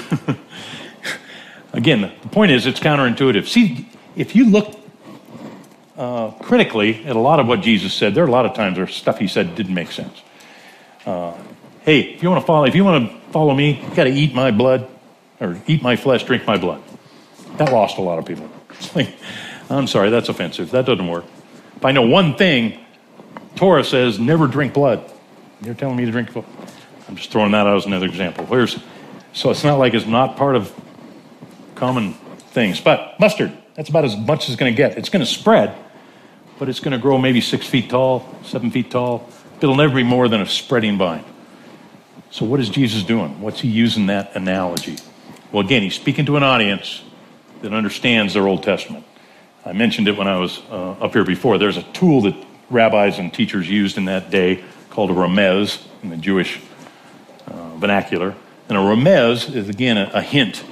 Again, 1.74 2.02
the 2.22 2.30
point 2.30 2.52
is 2.52 2.66
it's 2.66 2.80
counterintuitive. 2.80 3.48
See, 3.48 3.90
if 4.16 4.36
you 4.36 4.50
look 4.50 4.80
uh, 5.98 6.32
critically 6.32 7.06
at 7.06 7.16
a 7.16 7.20
lot 7.20 7.40
of 7.40 7.48
what 7.48 7.62
Jesus 7.62 7.94
said, 7.94 8.16
there 8.16 8.24
are 8.24 8.28
a 8.28 8.32
lot 8.32 8.46
of 8.46 8.54
times 8.54 8.78
where 8.78 8.88
stuff 8.88 9.18
he 9.18 9.28
said 9.28 9.56
didn't 9.56 9.74
make 9.74 9.92
sense. 9.92 10.22
Uh, 11.06 11.34
hey, 11.82 12.02
if 12.02 12.24
you 12.24 12.30
want 12.30 12.42
to 12.42 12.46
follow, 12.46 12.66
if 12.66 12.76
you 12.76 12.84
want 12.84 13.10
to 13.10 13.32
follow 13.32 13.54
me, 13.54 13.82
you 13.82 13.96
got 13.96 14.06
to 14.06 14.12
eat 14.12 14.34
my 14.34 14.52
blood, 14.52 14.88
or 15.40 15.60
eat 15.68 15.82
my 15.82 15.96
flesh, 15.96 16.24
drink 16.24 16.46
my 16.46 16.58
blood. 16.58 16.82
That 17.58 17.72
lost 17.72 17.98
a 17.98 18.02
lot 18.02 18.20
of 18.20 18.26
people. 18.26 18.50
I'm 19.70 19.88
sorry, 19.88 20.10
that's 20.10 20.30
offensive. 20.30 20.72
That 20.72 20.86
doesn't 20.86 21.08
work. 21.08 21.26
If 21.76 21.86
I 21.86 21.92
know 21.92 22.04
one 22.04 22.36
thing, 22.36 22.80
Torah 23.56 23.84
says 23.84 24.20
never 24.20 24.48
drink 24.48 24.74
blood. 24.74 25.12
You're 25.62 25.74
telling 25.74 25.96
me 25.96 26.06
to 26.06 26.12
drink 26.12 26.34
blood. 26.34 26.46
I'm 27.08 27.16
just 27.16 27.32
throwing 27.32 27.52
that 27.52 27.68
out 27.68 27.78
as 27.78 27.86
another 27.86 28.06
example. 28.06 28.46
Where's 28.46 28.78
so 29.34 29.52
it's 29.52 29.64
not 29.64 29.78
like 29.78 29.94
it's 29.94 30.06
not 30.06 30.38
part 30.38 30.56
of 30.56 30.74
common 31.76 32.14
things. 32.52 32.80
But 32.80 33.20
mustard, 33.20 33.52
that's 33.76 33.90
about 33.90 34.06
as 34.06 34.16
much 34.16 34.46
as 34.46 34.52
it's 34.52 34.60
going 34.60 34.74
to 34.74 34.78
get. 34.78 34.98
It's 34.98 35.10
going 35.10 35.24
to 35.24 35.32
spread, 35.32 35.76
but 36.58 36.70
it's 36.70 36.80
going 36.80 36.92
to 36.92 36.98
grow 36.98 37.18
maybe 37.18 37.42
six 37.42 37.68
feet 37.68 37.90
tall, 37.90 38.28
seven 38.44 38.72
feet 38.72 38.92
tall. 38.92 39.30
It'll 39.62 39.76
never 39.76 39.96
be 39.96 40.04
more 40.04 40.28
than 40.28 40.42
a 40.42 40.46
spreading 40.46 40.98
vine. 40.98 41.24
So, 42.30 42.46
what 42.46 42.60
is 42.60 42.70
Jesus 42.70 43.04
doing? 43.04 43.40
What's 43.42 43.62
he 43.62 43.70
using 43.70 44.08
that 44.08 44.36
analogy? 44.36 44.98
Well, 45.52 45.66
again, 45.66 45.84
he's 45.84 45.96
speaking 45.96 46.26
to 46.26 46.38
an 46.38 46.44
audience 46.44 47.02
that 47.62 47.74
understands 47.74 48.34
their 48.34 48.48
Old 48.48 48.64
Testament. 48.64 49.06
I 49.66 49.74
mentioned 49.74 50.08
it 50.08 50.18
when 50.18 50.28
I 50.28 50.38
was 50.38 50.62
uh, 50.70 50.92
up 50.92 51.14
here 51.14 51.24
before. 51.24 51.58
There's 51.58 51.78
a 51.78 51.84
tool 51.84 52.22
that 52.22 52.36
rabbis 52.70 53.20
and 53.20 53.34
teachers 53.34 53.70
used 53.70 53.98
in 53.98 54.06
that 54.06 54.30
day 54.30 54.64
called 54.90 55.12
a 55.12 55.14
remez 55.14 55.86
in 56.04 56.10
the 56.10 56.18
Jewish 56.18 56.60
uh, 57.48 57.76
vernacular. 57.78 58.36
And 58.70 58.78
a 58.78 58.82
remez 58.82 59.54
is, 59.54 59.70
again, 59.70 59.98
a, 59.98 60.12
a 60.14 60.22
hint 60.22 60.64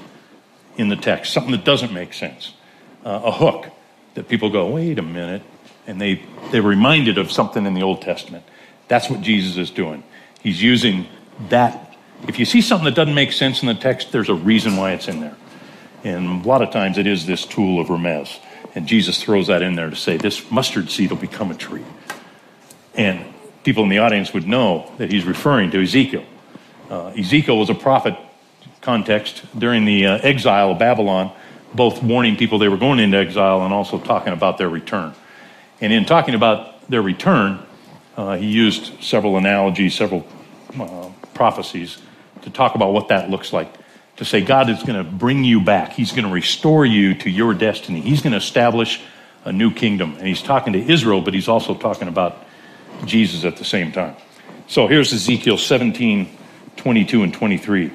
in 0.77 0.89
the 0.89 0.95
text, 0.95 1.33
something 1.33 1.51
that 1.51 1.65
doesn't 1.65 1.93
make 1.93 2.13
sense, 2.13 2.53
uh, 3.05 3.21
a 3.23 3.31
hook 3.31 3.67
that 4.15 4.27
people 4.27 4.49
go, 4.49 4.67
wait 4.67 4.99
a 4.99 5.03
minute, 5.03 5.43
and 5.87 5.99
they, 5.99 6.23
they're 6.51 6.61
reminded 6.61 7.17
of 7.17 7.31
something 7.31 7.65
in 7.65 7.73
the 7.73 7.83
Old 7.83 8.01
Testament. 8.01 8.45
That's 8.87 9.09
what 9.09 9.21
Jesus 9.21 9.57
is 9.57 9.71
doing. 9.71 10.03
He's 10.41 10.61
using 10.61 11.07
that. 11.49 11.95
If 12.27 12.39
you 12.39 12.45
see 12.45 12.61
something 12.61 12.85
that 12.85 12.95
doesn't 12.95 13.15
make 13.15 13.31
sense 13.31 13.61
in 13.61 13.67
the 13.67 13.73
text, 13.73 14.11
there's 14.11 14.29
a 14.29 14.35
reason 14.35 14.77
why 14.77 14.91
it's 14.91 15.07
in 15.07 15.19
there. 15.19 15.35
And 16.03 16.43
a 16.43 16.47
lot 16.47 16.61
of 16.61 16.71
times 16.71 16.97
it 16.97 17.07
is 17.07 17.25
this 17.25 17.45
tool 17.45 17.79
of 17.79 17.87
remez. 17.87 18.37
And 18.75 18.87
Jesus 18.87 19.21
throws 19.21 19.47
that 19.47 19.61
in 19.61 19.75
there 19.75 19.89
to 19.89 19.95
say, 19.95 20.17
this 20.17 20.49
mustard 20.51 20.89
seed 20.89 21.11
will 21.11 21.17
become 21.17 21.51
a 21.51 21.55
tree. 21.55 21.83
And 22.95 23.33
people 23.63 23.83
in 23.83 23.89
the 23.89 23.99
audience 23.99 24.33
would 24.33 24.47
know 24.47 24.91
that 24.97 25.11
he's 25.11 25.25
referring 25.25 25.71
to 25.71 25.81
Ezekiel. 25.81 26.25
Uh, 26.89 27.07
Ezekiel 27.17 27.57
was 27.57 27.69
a 27.69 27.75
prophet 27.75 28.15
context 28.81 29.43
during 29.57 29.85
the 29.85 30.05
uh, 30.05 30.17
exile 30.17 30.71
of 30.71 30.79
Babylon, 30.79 31.31
both 31.73 32.03
warning 32.03 32.35
people 32.35 32.59
they 32.59 32.67
were 32.67 32.77
going 32.77 32.99
into 32.99 33.17
exile 33.17 33.63
and 33.63 33.73
also 33.73 33.97
talking 33.97 34.33
about 34.33 34.57
their 34.57 34.69
return. 34.69 35.13
And 35.83 35.91
in 35.91 36.05
talking 36.05 36.33
about 36.33 36.89
their 36.89 37.01
return, 37.01 37.59
uh, 38.15 38.37
he 38.37 38.45
used 38.45 39.03
several 39.03 39.35
analogies, 39.35 39.93
several 39.93 40.25
uh, 40.79 41.09
prophecies 41.33 42.01
to 42.43 42.49
talk 42.49 42.75
about 42.75 42.93
what 42.93 43.09
that 43.09 43.29
looks 43.29 43.51
like. 43.51 43.69
To 44.15 44.23
say 44.23 44.39
God 44.39 44.69
is 44.69 44.81
going 44.81 44.95
to 44.95 45.03
bring 45.03 45.43
you 45.43 45.59
back, 45.59 45.91
He's 45.91 46.11
going 46.11 46.23
to 46.23 46.31
restore 46.31 46.85
you 46.85 47.15
to 47.15 47.29
your 47.29 47.53
destiny, 47.53 47.99
He's 47.99 48.21
going 48.21 48.31
to 48.31 48.37
establish 48.37 49.01
a 49.43 49.51
new 49.51 49.73
kingdom. 49.73 50.15
And 50.17 50.25
He's 50.25 50.41
talking 50.41 50.71
to 50.71 50.79
Israel, 50.79 51.19
but 51.19 51.33
He's 51.33 51.49
also 51.49 51.75
talking 51.75 52.07
about 52.07 52.37
Jesus 53.03 53.43
at 53.43 53.57
the 53.57 53.65
same 53.65 53.91
time. 53.91 54.15
So 54.67 54.87
here's 54.87 55.11
Ezekiel 55.11 55.57
17 55.57 56.37
22 56.77 57.23
and 57.23 57.33
23. 57.33 57.91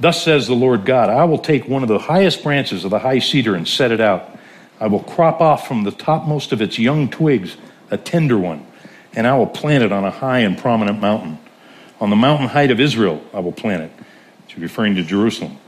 Thus 0.00 0.24
says 0.24 0.48
the 0.48 0.54
Lord 0.54 0.84
God 0.84 1.08
I 1.08 1.22
will 1.22 1.38
take 1.38 1.68
one 1.68 1.84
of 1.84 1.88
the 1.88 2.00
highest 2.00 2.42
branches 2.42 2.84
of 2.84 2.90
the 2.90 2.98
high 2.98 3.20
cedar 3.20 3.54
and 3.54 3.68
set 3.68 3.92
it 3.92 4.00
out. 4.00 4.35
I 4.78 4.86
will 4.88 5.02
crop 5.02 5.40
off 5.40 5.66
from 5.66 5.84
the 5.84 5.90
topmost 5.90 6.52
of 6.52 6.60
its 6.60 6.78
young 6.78 7.08
twigs 7.08 7.56
a 7.90 7.96
tender 7.96 8.36
one, 8.36 8.66
and 9.14 9.26
I 9.26 9.36
will 9.36 9.46
plant 9.46 9.84
it 9.84 9.92
on 9.92 10.04
a 10.04 10.10
high 10.10 10.40
and 10.40 10.58
prominent 10.58 11.00
mountain. 11.00 11.38
On 12.00 12.10
the 12.10 12.16
mountain 12.16 12.48
height 12.48 12.70
of 12.70 12.80
Israel, 12.80 13.22
I 13.32 13.40
will 13.40 13.52
plant 13.52 13.84
it. 13.84 13.92
She's 14.48 14.58
referring 14.58 14.96
to 14.96 15.02
Jerusalem. 15.02 15.58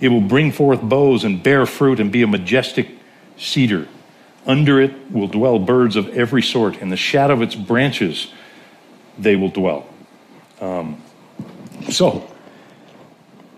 It 0.00 0.08
will 0.08 0.22
bring 0.22 0.52
forth 0.52 0.80
boughs 0.80 1.24
and 1.24 1.42
bear 1.42 1.66
fruit 1.66 2.00
and 2.00 2.10
be 2.10 2.22
a 2.22 2.26
majestic 2.26 2.88
cedar. 3.36 3.86
Under 4.46 4.80
it 4.80 5.10
will 5.10 5.28
dwell 5.28 5.58
birds 5.58 5.96
of 5.96 6.08
every 6.16 6.42
sort. 6.42 6.78
In 6.78 6.88
the 6.88 6.96
shadow 6.96 7.34
of 7.34 7.42
its 7.42 7.54
branches, 7.54 8.32
they 9.18 9.36
will 9.36 9.50
dwell. 9.50 9.86
Um, 10.60 11.02
So, 11.90 12.30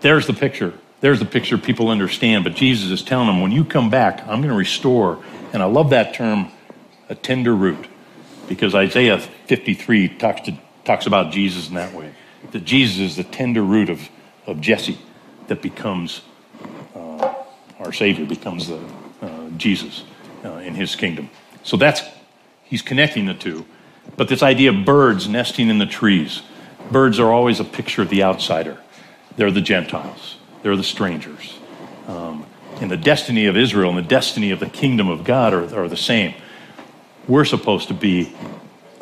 there's 0.01 0.27
the 0.27 0.33
picture. 0.33 0.73
There's 1.03 1.19
the 1.19 1.25
picture 1.25 1.57
people 1.57 1.89
understand. 1.89 2.45
But 2.45 2.55
Jesus 2.55 2.89
is 2.89 3.03
telling 3.03 3.27
them, 3.27 3.41
when 3.41 3.51
you 3.51 3.65
come 3.65 3.89
back, 3.89 4.21
I'm 4.21 4.39
going 4.39 4.47
to 4.47 4.53
restore. 4.53 5.21
And 5.51 5.61
I 5.61 5.65
love 5.65 5.89
that 5.89 6.13
term, 6.13 6.49
a 7.09 7.15
tender 7.15 7.53
root, 7.53 7.87
because 8.47 8.73
Isaiah 8.73 9.19
53 9.19 10.07
talks, 10.07 10.39
to, 10.43 10.57
talks 10.85 11.05
about 11.05 11.33
Jesus 11.33 11.67
in 11.67 11.75
that 11.75 11.93
way. 11.93 12.13
That 12.53 12.63
Jesus 12.63 12.99
is 12.99 13.15
the 13.17 13.25
tender 13.25 13.63
root 13.63 13.89
of, 13.89 14.07
of 14.47 14.61
Jesse 14.61 14.97
that 15.47 15.61
becomes 15.61 16.21
uh, 16.95 17.33
our 17.79 17.91
Savior, 17.91 18.25
becomes 18.25 18.69
the, 18.69 18.79
uh, 19.21 19.49
Jesus 19.57 20.05
uh, 20.45 20.53
in 20.53 20.73
his 20.73 20.95
kingdom. 20.95 21.29
So 21.63 21.75
that's, 21.75 22.01
he's 22.63 22.81
connecting 22.81 23.25
the 23.25 23.33
two. 23.33 23.65
But 24.15 24.29
this 24.29 24.41
idea 24.41 24.69
of 24.69 24.85
birds 24.85 25.27
nesting 25.27 25.67
in 25.67 25.79
the 25.79 25.85
trees, 25.85 26.43
birds 26.89 27.19
are 27.19 27.33
always 27.33 27.59
a 27.59 27.65
picture 27.65 28.01
of 28.01 28.07
the 28.07 28.23
outsider. 28.23 28.77
They're 29.35 29.51
the 29.51 29.59
Gentiles, 29.59 30.37
they're 30.63 30.75
the 30.75 30.83
strangers. 30.83 31.59
Um, 32.07 32.45
and 32.81 32.89
the 32.89 32.97
destiny 32.97 33.45
of 33.45 33.55
Israel 33.55 33.89
and 33.89 33.97
the 33.97 34.01
destiny 34.01 34.51
of 34.51 34.59
the 34.59 34.69
kingdom 34.69 35.09
of 35.09 35.23
God 35.23 35.53
are, 35.53 35.83
are 35.83 35.87
the 35.87 35.97
same. 35.97 36.33
We're 37.27 37.45
supposed 37.45 37.89
to 37.89 37.93
be 37.93 38.33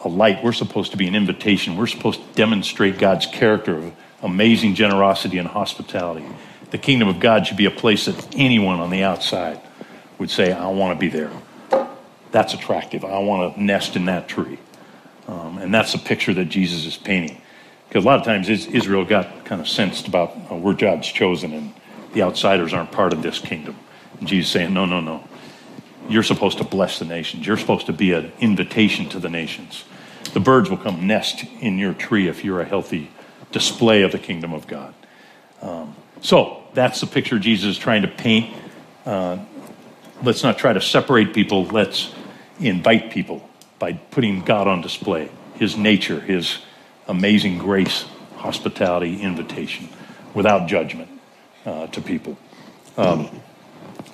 a 0.03 0.09
light, 0.09 0.43
we're 0.43 0.51
supposed 0.51 0.91
to 0.91 0.97
be 0.97 1.07
an 1.07 1.15
invitation, 1.15 1.77
we're 1.77 1.87
supposed 1.87 2.19
to 2.19 2.33
demonstrate 2.33 2.97
God's 2.97 3.27
character 3.27 3.77
of 3.77 3.93
amazing 4.21 4.75
generosity 4.75 5.37
and 5.37 5.47
hospitality. 5.47 6.25
The 6.71 6.77
kingdom 6.77 7.07
of 7.07 7.19
God 7.19 7.47
should 7.47 7.57
be 7.57 7.65
a 7.65 7.71
place 7.71 8.05
that 8.05 8.35
anyone 8.35 8.79
on 8.79 8.89
the 8.89 9.03
outside 9.03 9.59
would 10.19 10.29
say, 10.29 10.51
I 10.51 10.67
want 10.67 10.97
to 10.97 10.99
be 10.99 11.09
there. 11.09 11.31
That's 12.31 12.53
attractive. 12.53 13.03
I 13.03 13.19
want 13.19 13.55
to 13.55 13.63
nest 13.63 13.95
in 13.95 14.05
that 14.05 14.27
tree. 14.27 14.57
Um, 15.27 15.57
and 15.57 15.73
that's 15.73 15.91
the 15.91 15.97
picture 15.97 16.33
that 16.33 16.45
Jesus 16.45 16.85
is 16.85 16.97
painting. 16.97 17.41
Because 17.91 18.05
a 18.05 18.07
lot 18.07 18.19
of 18.19 18.23
times 18.23 18.47
Israel 18.47 19.03
got 19.03 19.43
kind 19.43 19.59
of 19.59 19.67
sensed 19.67 20.07
about 20.07 20.33
uh, 20.49 20.55
we're 20.55 20.71
God's 20.71 21.11
chosen 21.11 21.51
and 21.51 21.73
the 22.13 22.21
outsiders 22.21 22.73
aren't 22.73 22.93
part 22.93 23.11
of 23.11 23.21
this 23.21 23.37
kingdom. 23.37 23.75
And 24.17 24.29
Jesus 24.29 24.49
saying, 24.49 24.73
no, 24.73 24.85
no, 24.85 25.01
no. 25.01 25.27
You're 26.07 26.23
supposed 26.23 26.59
to 26.59 26.63
bless 26.63 26.99
the 26.99 27.05
nations. 27.05 27.45
You're 27.45 27.57
supposed 27.57 27.87
to 27.87 27.93
be 27.93 28.13
an 28.13 28.31
invitation 28.39 29.09
to 29.09 29.19
the 29.19 29.29
nations. 29.29 29.83
The 30.31 30.39
birds 30.39 30.69
will 30.69 30.77
come 30.77 31.05
nest 31.05 31.43
in 31.59 31.77
your 31.77 31.93
tree 31.93 32.29
if 32.29 32.45
you're 32.45 32.61
a 32.61 32.65
healthy 32.65 33.11
display 33.51 34.03
of 34.03 34.13
the 34.13 34.19
kingdom 34.19 34.53
of 34.53 34.67
God. 34.67 34.93
Um, 35.61 35.93
so 36.21 36.63
that's 36.73 37.01
the 37.01 37.07
picture 37.07 37.39
Jesus 37.39 37.71
is 37.71 37.77
trying 37.77 38.03
to 38.03 38.07
paint. 38.07 38.55
Uh, 39.05 39.39
let's 40.23 40.43
not 40.43 40.57
try 40.57 40.71
to 40.71 40.79
separate 40.79 41.33
people. 41.33 41.65
Let's 41.65 42.09
invite 42.57 43.11
people 43.11 43.45
by 43.79 43.91
putting 43.91 44.43
God 44.43 44.69
on 44.69 44.79
display, 44.79 45.29
His 45.55 45.75
nature, 45.75 46.21
His 46.21 46.59
amazing 47.11 47.57
grace, 47.57 48.05
hospitality, 48.37 49.21
invitation, 49.21 49.89
without 50.33 50.67
judgment 50.67 51.09
uh, 51.65 51.87
to 51.87 52.01
people. 52.01 52.37
Um, 52.97 53.29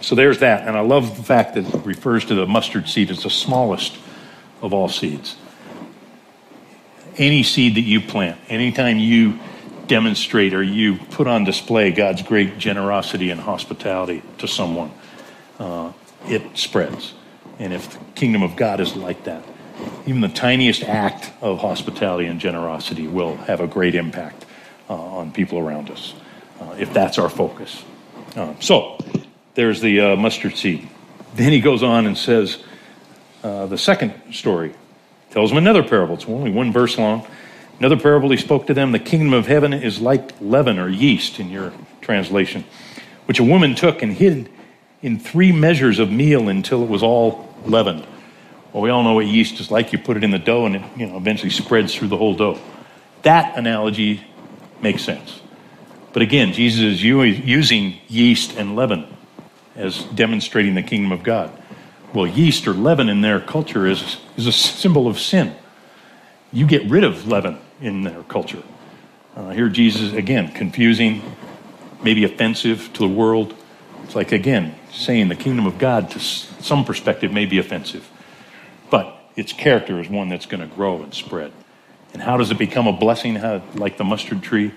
so 0.01 0.15
there's 0.15 0.39
that. 0.39 0.67
And 0.67 0.75
I 0.75 0.81
love 0.81 1.15
the 1.15 1.23
fact 1.23 1.55
that 1.55 1.73
it 1.73 1.85
refers 1.85 2.25
to 2.25 2.35
the 2.35 2.45
mustard 2.45 2.89
seed 2.89 3.11
as 3.11 3.23
the 3.23 3.29
smallest 3.29 3.97
of 4.61 4.73
all 4.73 4.89
seeds. 4.89 5.35
Any 7.17 7.43
seed 7.43 7.75
that 7.75 7.81
you 7.81 8.01
plant, 8.01 8.39
anytime 8.49 8.97
you 8.97 9.39
demonstrate 9.87 10.53
or 10.53 10.61
you 10.61 10.97
put 10.97 11.27
on 11.27 11.45
display 11.45 11.91
God's 11.91 12.21
great 12.21 12.57
generosity 12.57 13.29
and 13.29 13.39
hospitality 13.39 14.21
to 14.39 14.47
someone, 14.47 14.91
uh, 15.59 15.93
it 16.27 16.57
spreads. 16.57 17.13
And 17.59 17.73
if 17.73 17.91
the 17.91 17.99
kingdom 18.13 18.43
of 18.43 18.55
God 18.55 18.79
is 18.79 18.95
like 18.95 19.23
that, 19.23 19.43
even 20.05 20.21
the 20.21 20.29
tiniest 20.29 20.83
act 20.83 21.31
of 21.41 21.59
hospitality 21.59 22.27
and 22.27 22.39
generosity 22.39 23.07
will 23.07 23.35
have 23.35 23.59
a 23.59 23.67
great 23.67 23.95
impact 23.95 24.45
uh, 24.89 24.93
on 24.93 25.31
people 25.31 25.59
around 25.59 25.89
us 25.89 26.13
uh, 26.61 26.75
if 26.77 26.93
that's 26.93 27.17
our 27.17 27.29
focus. 27.29 27.83
Uh, 28.35 28.53
so, 28.59 28.97
there's 29.55 29.81
the 29.81 29.99
uh, 29.99 30.15
mustard 30.15 30.55
seed. 30.55 30.87
Then 31.35 31.51
he 31.51 31.59
goes 31.59 31.83
on 31.83 32.05
and 32.05 32.17
says 32.17 32.63
uh, 33.43 33.65
the 33.65 33.77
second 33.77 34.13
story, 34.31 34.73
tells 35.31 35.49
them 35.49 35.57
another 35.57 35.83
parable. 35.83 36.15
It's 36.15 36.25
only 36.25 36.51
one 36.51 36.71
verse 36.71 36.97
long. 36.97 37.27
Another 37.79 37.97
parable 37.97 38.29
he 38.29 38.37
spoke 38.37 38.67
to 38.67 38.73
them 38.73 38.91
the 38.91 38.99
kingdom 38.99 39.33
of 39.33 39.45
heaven 39.45 39.73
is 39.73 39.99
like 39.99 40.31
leaven 40.41 40.79
or 40.79 40.89
yeast 40.89 41.39
in 41.39 41.49
your 41.49 41.73
translation, 42.01 42.65
which 43.25 43.39
a 43.39 43.43
woman 43.43 43.75
took 43.75 44.01
and 44.01 44.13
hid 44.13 44.49
in 45.01 45.19
three 45.19 45.51
measures 45.51 45.99
of 45.99 46.11
meal 46.11 46.49
until 46.49 46.83
it 46.83 46.89
was 46.89 47.03
all 47.03 47.53
leavened. 47.65 48.05
Well, 48.73 48.83
we 48.83 48.89
all 48.89 49.03
know 49.03 49.13
what 49.13 49.25
yeast 49.25 49.59
is 49.59 49.71
like. 49.71 49.93
You 49.93 49.99
put 49.99 50.17
it 50.17 50.23
in 50.23 50.31
the 50.31 50.39
dough 50.39 50.65
and 50.65 50.75
it 50.75 50.81
you 50.97 51.07
know, 51.07 51.17
eventually 51.17 51.49
spreads 51.49 51.95
through 51.95 52.09
the 52.09 52.17
whole 52.17 52.35
dough. 52.35 52.59
That 53.23 53.57
analogy 53.57 54.23
makes 54.81 55.03
sense. 55.03 55.41
But 56.13 56.21
again, 56.21 56.53
Jesus 56.53 56.81
is 56.81 57.03
using 57.03 57.99
yeast 58.07 58.57
and 58.57 58.75
leaven 58.75 59.05
as 59.75 60.03
demonstrating 60.03 60.75
the 60.75 60.83
kingdom 60.83 61.11
of 61.11 61.23
God. 61.23 61.51
Well, 62.13 62.27
yeast 62.27 62.67
or 62.67 62.73
leaven 62.73 63.09
in 63.09 63.21
their 63.21 63.39
culture 63.39 63.85
is, 63.85 64.17
is 64.35 64.47
a 64.47 64.51
symbol 64.51 65.07
of 65.07 65.19
sin. 65.19 65.55
You 66.51 66.65
get 66.65 66.89
rid 66.89 67.03
of 67.03 67.27
leaven 67.27 67.59
in 67.81 68.03
their 68.03 68.23
culture. 68.23 68.63
Uh, 69.35 69.49
here, 69.49 69.69
Jesus, 69.69 70.13
again, 70.13 70.51
confusing, 70.51 71.21
maybe 72.01 72.23
offensive 72.23 72.91
to 72.93 72.99
the 72.99 73.13
world. 73.13 73.53
It's 74.03 74.15
like, 74.15 74.31
again, 74.31 74.75
saying 74.91 75.27
the 75.27 75.35
kingdom 75.35 75.67
of 75.67 75.77
God 75.77 76.09
to 76.11 76.19
some 76.19 76.85
perspective 76.85 77.31
may 77.31 77.45
be 77.45 77.59
offensive 77.59 78.09
but 78.89 79.17
its 79.35 79.53
character 79.53 79.99
is 79.99 80.09
one 80.09 80.29
that's 80.29 80.45
going 80.45 80.67
to 80.67 80.75
grow 80.75 81.01
and 81.01 81.13
spread. 81.13 81.51
And 82.13 82.21
how 82.21 82.37
does 82.37 82.51
it 82.51 82.57
become 82.57 82.87
a 82.87 82.93
blessing, 82.93 83.35
how, 83.35 83.61
like 83.75 83.97
the 83.97 84.03
mustard 84.03 84.41
tree? 84.41 84.73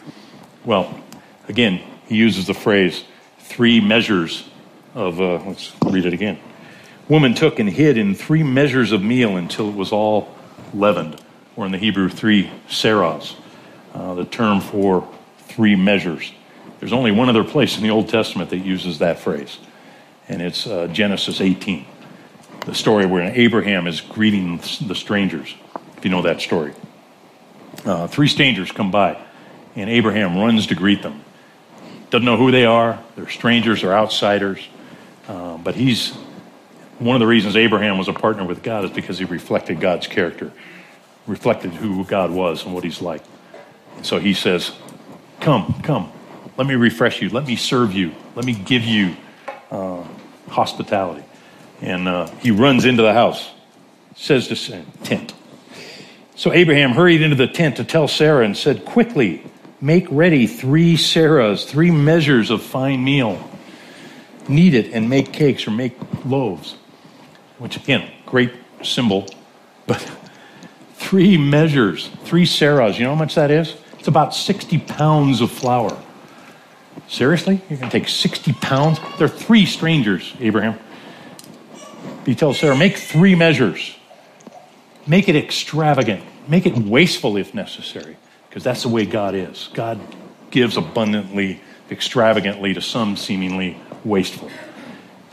Well, 0.64 1.02
again, 1.48 1.80
he 2.06 2.16
uses 2.16 2.46
the 2.46 2.54
phrase 2.54 3.04
three 3.38 3.80
measures 3.80 4.48
of, 4.94 5.20
uh, 5.20 5.42
let's 5.44 5.72
read 5.84 6.06
it 6.06 6.12
again. 6.12 6.38
Woman 7.08 7.34
took 7.34 7.58
and 7.58 7.68
hid 7.68 7.96
in 7.96 8.14
three 8.14 8.42
measures 8.42 8.92
of 8.92 9.02
meal 9.02 9.36
until 9.36 9.68
it 9.68 9.74
was 9.74 9.92
all 9.92 10.34
leavened, 10.74 11.20
or 11.56 11.66
in 11.66 11.72
the 11.72 11.78
Hebrew, 11.78 12.08
three 12.08 12.50
seahs, 12.68 13.34
uh, 13.94 14.14
the 14.14 14.24
term 14.24 14.60
for 14.60 15.08
three 15.38 15.74
measures. 15.76 16.32
There's 16.78 16.92
only 16.92 17.10
one 17.10 17.28
other 17.28 17.44
place 17.44 17.76
in 17.76 17.82
the 17.82 17.90
Old 17.90 18.08
Testament 18.08 18.50
that 18.50 18.58
uses 18.58 18.98
that 18.98 19.18
phrase, 19.18 19.58
and 20.28 20.40
it's 20.40 20.66
uh, 20.66 20.86
Genesis 20.86 21.40
18 21.40 21.86
the 22.66 22.74
story 22.74 23.06
where 23.06 23.22
Abraham 23.22 23.86
is 23.86 24.00
greeting 24.00 24.60
the 24.86 24.94
strangers, 24.94 25.54
if 25.96 26.04
you 26.04 26.10
know 26.10 26.22
that 26.22 26.40
story. 26.40 26.72
Uh, 27.84 28.06
three 28.06 28.28
strangers 28.28 28.70
come 28.70 28.90
by, 28.90 29.18
and 29.76 29.88
Abraham 29.88 30.36
runs 30.36 30.66
to 30.68 30.74
greet 30.74 31.02
them. 31.02 31.24
Doesn't 32.10 32.24
know 32.24 32.36
who 32.36 32.50
they 32.50 32.64
are, 32.64 33.02
they're 33.16 33.28
strangers 33.28 33.82
or 33.82 33.92
outsiders, 33.92 34.66
uh, 35.28 35.56
but 35.58 35.74
he's 35.74 36.12
one 36.98 37.16
of 37.16 37.20
the 37.20 37.26
reasons 37.26 37.56
Abraham 37.56 37.96
was 37.96 38.08
a 38.08 38.12
partner 38.12 38.44
with 38.44 38.62
God 38.62 38.84
is 38.84 38.90
because 38.90 39.18
he 39.18 39.24
reflected 39.24 39.80
God's 39.80 40.06
character, 40.06 40.52
reflected 41.26 41.72
who 41.72 42.04
God 42.04 42.30
was 42.30 42.64
and 42.64 42.74
what 42.74 42.84
he's 42.84 43.00
like. 43.00 43.22
And 43.96 44.04
so 44.04 44.18
he 44.18 44.34
says, 44.34 44.72
Come, 45.40 45.80
come, 45.82 46.12
let 46.58 46.66
me 46.66 46.74
refresh 46.74 47.22
you, 47.22 47.30
let 47.30 47.46
me 47.46 47.56
serve 47.56 47.94
you, 47.94 48.12
let 48.34 48.44
me 48.44 48.52
give 48.52 48.84
you 48.84 49.16
uh, 49.70 50.04
hospitality. 50.48 51.24
And 51.80 52.08
uh, 52.08 52.26
he 52.40 52.50
runs 52.50 52.84
into 52.84 53.02
the 53.02 53.12
house, 53.12 53.50
says 54.14 54.48
to 54.48 54.84
tent. 55.02 55.32
So 56.36 56.52
Abraham 56.52 56.92
hurried 56.92 57.22
into 57.22 57.36
the 57.36 57.46
tent 57.46 57.76
to 57.76 57.84
tell 57.84 58.08
Sarah 58.08 58.44
and 58.44 58.56
said, 58.56 58.84
Quickly, 58.84 59.44
make 59.80 60.06
ready 60.10 60.46
three 60.46 60.94
seahs, 60.94 61.66
three 61.66 61.90
measures 61.90 62.50
of 62.50 62.62
fine 62.62 63.04
meal. 63.04 63.46
Knead 64.48 64.74
it 64.74 64.92
and 64.92 65.08
make 65.08 65.32
cakes 65.32 65.66
or 65.66 65.70
make 65.70 65.94
loaves. 66.24 66.76
Which, 67.58 67.76
again, 67.76 68.10
great 68.26 68.52
symbol. 68.82 69.26
But 69.86 70.10
three 70.94 71.36
measures, 71.36 72.08
three 72.24 72.44
seahs, 72.44 72.98
you 72.98 73.04
know 73.04 73.10
how 73.10 73.18
much 73.18 73.34
that 73.34 73.50
is? 73.50 73.76
It's 73.98 74.08
about 74.08 74.34
60 74.34 74.78
pounds 74.78 75.42
of 75.42 75.50
flour. 75.50 75.96
Seriously? 77.06 77.60
You're 77.68 77.78
going 77.78 77.90
to 77.90 77.98
take 77.98 78.08
60 78.08 78.54
pounds? 78.54 78.98
They're 79.18 79.28
three 79.28 79.66
strangers, 79.66 80.32
Abraham. 80.40 80.78
He 82.26 82.34
tells 82.34 82.58
Sarah, 82.58 82.76
make 82.76 82.96
three 82.96 83.34
measures. 83.34 83.96
Make 85.06 85.28
it 85.28 85.36
extravagant. 85.36 86.22
Make 86.48 86.66
it 86.66 86.76
wasteful 86.76 87.36
if 87.36 87.54
necessary, 87.54 88.16
because 88.48 88.64
that's 88.64 88.82
the 88.82 88.88
way 88.88 89.06
God 89.06 89.34
is. 89.34 89.68
God 89.72 90.00
gives 90.50 90.76
abundantly, 90.76 91.60
extravagantly 91.90 92.74
to 92.74 92.80
some 92.80 93.16
seemingly 93.16 93.80
wasteful. 94.04 94.50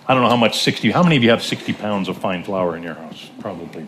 I 0.07 0.13
don't 0.13 0.23
know 0.23 0.29
how 0.29 0.37
much 0.37 0.61
60, 0.61 0.91
how 0.91 1.03
many 1.03 1.17
of 1.17 1.23
you 1.23 1.31
have 1.31 1.43
60 1.43 1.73
pounds 1.73 2.07
of 2.07 2.17
fine 2.17 2.43
flour 2.43 2.77
in 2.77 2.83
your 2.83 2.93
house? 2.93 3.29
Probably 3.39 3.85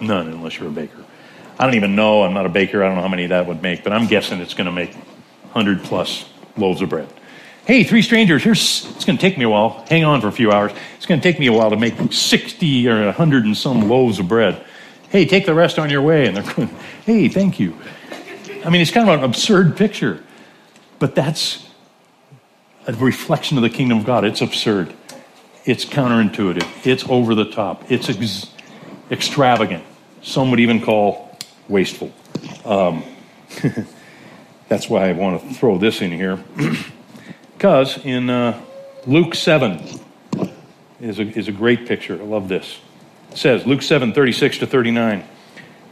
none, 0.00 0.28
unless 0.28 0.58
you're 0.58 0.68
a 0.68 0.72
baker. 0.72 1.04
I 1.58 1.66
don't 1.66 1.76
even 1.76 1.94
know. 1.94 2.22
I'm 2.22 2.34
not 2.34 2.46
a 2.46 2.50
baker. 2.50 2.82
I 2.82 2.86
don't 2.86 2.96
know 2.96 3.02
how 3.02 3.08
many 3.08 3.26
that 3.26 3.46
would 3.46 3.62
make, 3.62 3.84
but 3.84 3.92
I'm 3.92 4.06
guessing 4.06 4.40
it's 4.40 4.54
going 4.54 4.66
to 4.66 4.72
make 4.72 4.94
100 4.94 5.84
plus 5.84 6.24
loaves 6.56 6.80
of 6.82 6.88
bread 6.88 7.08
hey, 7.70 7.84
three 7.84 8.02
strangers, 8.02 8.42
here's, 8.42 8.84
it's 8.96 9.04
going 9.04 9.16
to 9.16 9.20
take 9.20 9.38
me 9.38 9.44
a 9.44 9.48
while. 9.48 9.84
Hang 9.88 10.04
on 10.04 10.20
for 10.20 10.26
a 10.26 10.32
few 10.32 10.50
hours. 10.50 10.72
Going 11.10 11.20
to 11.20 11.28
take 11.28 11.40
me 11.40 11.48
a 11.48 11.52
while 11.52 11.70
to 11.70 11.76
make 11.76 12.12
60 12.12 12.88
or 12.88 13.06
100 13.06 13.44
and 13.44 13.56
some 13.56 13.88
loaves 13.88 14.20
of 14.20 14.28
bread. 14.28 14.64
Hey, 15.08 15.24
take 15.24 15.44
the 15.44 15.54
rest 15.54 15.76
on 15.76 15.90
your 15.90 16.02
way. 16.02 16.28
And 16.28 16.36
they're 16.36 16.54
going, 16.54 16.68
hey, 17.04 17.26
thank 17.26 17.58
you. 17.58 17.76
I 18.64 18.70
mean, 18.70 18.80
it's 18.80 18.92
kind 18.92 19.08
of 19.08 19.18
an 19.18 19.24
absurd 19.24 19.76
picture, 19.76 20.22
but 21.00 21.16
that's 21.16 21.66
a 22.86 22.92
reflection 22.92 23.56
of 23.58 23.64
the 23.64 23.70
kingdom 23.70 23.98
of 23.98 24.04
God. 24.04 24.24
It's 24.24 24.40
absurd. 24.40 24.94
It's 25.64 25.84
counterintuitive. 25.84 26.86
It's 26.86 27.02
over 27.08 27.34
the 27.34 27.46
top. 27.46 27.90
It's 27.90 28.08
ex- 28.08 28.54
extravagant. 29.10 29.82
Some 30.22 30.52
would 30.52 30.60
even 30.60 30.80
call 30.80 31.36
wasteful. 31.66 32.12
Um, 32.64 33.02
that's 34.68 34.88
why 34.88 35.08
I 35.08 35.12
want 35.14 35.42
to 35.42 35.54
throw 35.54 35.76
this 35.76 36.02
in 36.02 36.12
here. 36.12 36.38
because 37.54 37.98
in 38.04 38.30
uh, 38.30 38.62
Luke 39.08 39.34
7 39.34 40.00
is 41.00 41.18
a, 41.18 41.22
is 41.22 41.48
a 41.48 41.52
great 41.52 41.86
picture. 41.86 42.20
I 42.20 42.24
love 42.24 42.48
this. 42.48 42.80
It 43.30 43.38
says, 43.38 43.66
Luke 43.66 43.82
7 43.82 44.12
36 44.12 44.58
to 44.58 44.66
39. 44.66 45.24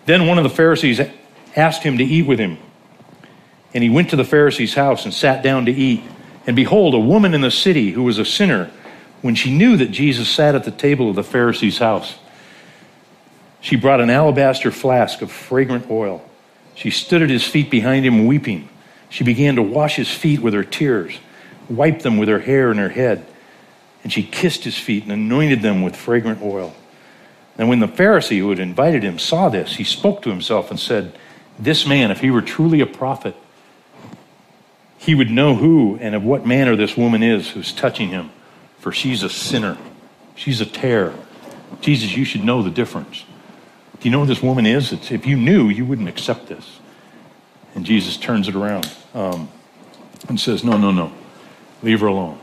Then 0.07 0.27
one 0.27 0.39
of 0.39 0.45
the 0.45 0.51
Pharisees 0.51 1.01
asked 1.57 1.83
him 1.83 1.99
to 1.99 2.05
eat 2.05 2.27
with 2.27 2.39
him. 2.39 2.59
And 3.75 3.85
he 3.85 3.91
went 3.91 4.11
to 4.11 4.17
the 4.17 4.25
Pharisee's 4.25 4.75
house 4.75 5.05
and 5.05 5.13
sat 5.13 5.43
down 5.43 5.67
to 5.67 5.73
eat. 5.73 6.03
And 6.47 6.57
behold, 6.57 6.95
a 6.95 6.99
woman 6.99 7.35
in 7.35 7.43
the 7.43 7.51
city 7.51 7.91
who 7.91 8.03
was 8.03 8.19
a 8.19 8.25
sinner, 8.25 8.71
when 9.21 9.35
she 9.35 9.55
knew 9.55 9.77
that 9.77 9.91
Jesus 9.91 10.29
sat 10.29 10.55
at 10.55 10.65
the 10.65 10.71
table 10.71 11.11
of 11.11 11.17
the 11.17 11.23
Pharisee's 11.23 11.79
house, 11.79 12.17
she 13.61 13.77
brought 13.77 14.01
an 14.01 14.11
alabaster 14.11 14.71
flask 14.71 15.21
of 15.21 15.31
fragrant 15.31 15.91
oil. 15.91 16.25
She 16.75 16.91
stood 16.91 17.23
at 17.23 17.31
his 17.31 17.45
feet 17.45 17.71
behind 17.71 18.07
him, 18.07 18.27
weeping. 18.27 18.69
She 19.11 19.25
began 19.25 19.57
to 19.57 19.63
wash 19.63 19.97
his 19.97 20.11
feet 20.11 20.41
with 20.41 20.55
her 20.55 20.65
tears, 20.65 21.19
wiped 21.69 22.03
them 22.03 22.19
with 22.19 22.29
her 22.29 22.39
hair 22.39 22.71
and 22.71 22.79
her 22.79 22.89
head, 22.89 23.27
and 24.09 24.13
she 24.15 24.23
kissed 24.23 24.65
his 24.65 24.79
feet 24.79 25.03
and 25.03 25.13
anointed 25.13 25.61
them 25.61 25.83
with 25.83 25.95
fragrant 25.95 26.41
oil. 26.41 26.75
And 27.59 27.69
when 27.69 27.81
the 27.81 27.87
Pharisee 27.87 28.39
who 28.39 28.49
had 28.49 28.59
invited 28.59 29.03
him 29.03 29.19
saw 29.19 29.51
this, 29.51 29.77
he 29.77 29.85
spoke 29.85 30.23
to 30.23 30.31
himself 30.31 30.71
and 30.71 30.81
said, 30.81 31.13
This 31.59 31.87
man, 31.87 32.11
if 32.11 32.21
he 32.21 32.31
were 32.31 32.41
truly 32.41 32.81
a 32.81 32.87
prophet, 32.87 33.37
he 34.97 35.15
would 35.15 35.31
know 35.31 35.57
who 35.57 35.99
and 36.01 36.15
of 36.15 36.25
what 36.25 36.47
manner 36.47 36.75
this 36.75 36.97
woman 36.97 37.23
is 37.23 37.51
who's 37.51 37.71
touching 37.71 38.09
him, 38.09 38.31
for 38.79 38.93
she's 38.93 39.23
a 39.23 39.29
sinner. 39.29 39.77
She's 40.35 40.63
a 40.63 40.67
terror. 40.67 41.15
Jesus, 41.83 42.17
you 42.17 42.25
should 42.25 42.45
know 42.45 42.63
the 42.63 42.71
difference. 42.71 43.27
Do 44.01 44.09
you 44.09 44.11
know 44.11 44.21
who 44.21 44.27
this 44.27 44.43
woman 44.43 44.65
is? 44.65 44.91
It's, 44.91 45.11
if 45.11 45.27
you 45.27 45.37
knew, 45.37 45.69
you 45.69 45.85
wouldn't 45.85 46.09
accept 46.09 46.47
this. 46.47 46.81
And 47.75 47.85
Jesus 47.85 48.17
turns 48.17 48.49
it 48.49 48.55
around 48.55 48.91
um, 49.13 49.51
and 50.31 50.41
says, 50.41 50.65
No, 50.65 50.79
no, 50.79 50.93
no. 50.93 51.13
Leave 51.83 52.01
her 52.01 52.07
alone. 52.07 52.41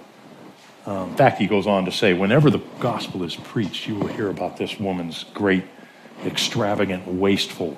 Um, 0.85 1.11
in 1.11 1.15
fact, 1.15 1.39
he 1.39 1.47
goes 1.47 1.65
on 1.65 1.85
to 1.85 1.91
say, 1.91 2.13
Whenever 2.13 2.49
the 2.49 2.61
gospel 2.79 3.23
is 3.23 3.35
preached, 3.35 3.87
you 3.87 3.95
will 3.95 4.07
hear 4.07 4.29
about 4.29 4.57
this 4.57 4.79
woman's 4.79 5.23
great, 5.33 5.63
extravagant, 6.25 7.07
wasteful. 7.07 7.77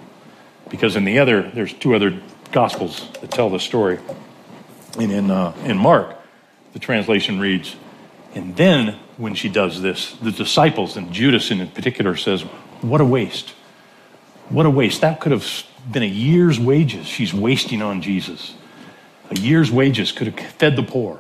Because 0.69 0.95
in 0.95 1.05
the 1.05 1.19
other, 1.19 1.49
there's 1.49 1.73
two 1.73 1.95
other 1.95 2.21
gospels 2.51 3.09
that 3.21 3.31
tell 3.31 3.49
the 3.49 3.59
story. 3.59 3.99
And 4.99 5.11
in, 5.11 5.31
uh, 5.31 5.55
in 5.63 5.77
Mark, 5.77 6.17
the 6.73 6.79
translation 6.79 7.39
reads, 7.39 7.75
And 8.35 8.55
then 8.57 8.99
when 9.15 9.35
she 9.35 9.47
does 9.47 9.81
this, 9.81 10.13
the 10.13 10.31
disciples, 10.31 10.97
and 10.97 11.13
Judas 11.13 11.49
in 11.49 11.65
particular, 11.69 12.17
says, 12.17 12.41
What 12.81 12.99
a 12.99 13.05
waste. 13.05 13.53
What 14.49 14.65
a 14.65 14.69
waste. 14.69 15.01
That 15.01 15.21
could 15.21 15.31
have 15.31 15.45
been 15.89 16.03
a 16.03 16.07
year's 16.07 16.59
wages 16.59 17.05
she's 17.05 17.33
wasting 17.33 17.81
on 17.81 18.01
Jesus. 18.01 18.53
A 19.31 19.35
year's 19.35 19.71
wages 19.71 20.11
could 20.11 20.27
have 20.27 20.39
fed 20.53 20.75
the 20.75 20.83
poor. 20.83 21.19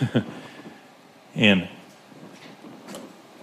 and 1.34 1.68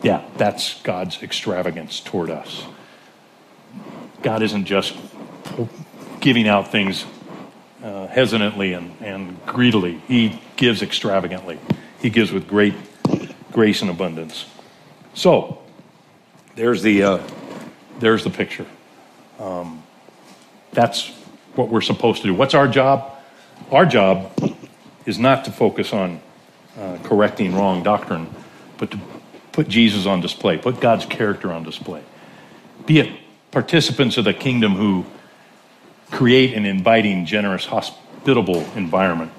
yeah, 0.01 0.23
that's 0.37 0.81
God's 0.81 1.21
extravagance 1.21 1.99
toward 1.99 2.29
us. 2.29 2.63
God 4.21 4.41
isn't 4.41 4.65
just 4.65 4.95
giving 6.19 6.47
out 6.47 6.71
things 6.71 7.05
uh, 7.83 8.07
hesitantly 8.07 8.73
and, 8.73 8.95
and 9.01 9.45
greedily. 9.45 10.01
He 10.07 10.41
gives 10.55 10.81
extravagantly. 10.81 11.59
He 12.01 12.09
gives 12.09 12.31
with 12.31 12.47
great 12.47 12.75
grace 13.51 13.81
and 13.81 13.89
abundance. 13.89 14.45
So, 15.13 15.61
there's 16.55 16.81
the, 16.81 17.03
uh, 17.03 17.23
there's 17.99 18.23
the 18.23 18.29
picture. 18.29 18.65
Um, 19.39 19.83
that's 20.71 21.09
what 21.55 21.69
we're 21.69 21.81
supposed 21.81 22.21
to 22.21 22.27
do. 22.27 22.33
What's 22.33 22.53
our 22.53 22.67
job? 22.67 23.17
Our 23.71 23.85
job 23.85 24.31
is 25.05 25.17
not 25.17 25.45
to 25.45 25.51
focus 25.51 25.93
on 25.93 26.21
uh, 26.79 26.97
correcting 27.03 27.55
wrong 27.55 27.83
doctrine, 27.83 28.33
but 28.77 28.91
to 28.91 28.99
put 29.51 29.67
Jesus 29.67 30.05
on 30.05 30.21
display, 30.21 30.57
put 30.57 30.79
God's 30.79 31.05
character 31.05 31.51
on 31.51 31.63
display. 31.63 32.01
Be 32.85 32.99
it 32.99 33.19
participants 33.51 34.17
of 34.17 34.25
the 34.25 34.33
kingdom 34.33 34.75
who 34.75 35.05
create 36.11 36.53
an 36.53 36.65
inviting, 36.65 37.25
generous, 37.25 37.65
hospitable 37.65 38.61
environment 38.75 39.31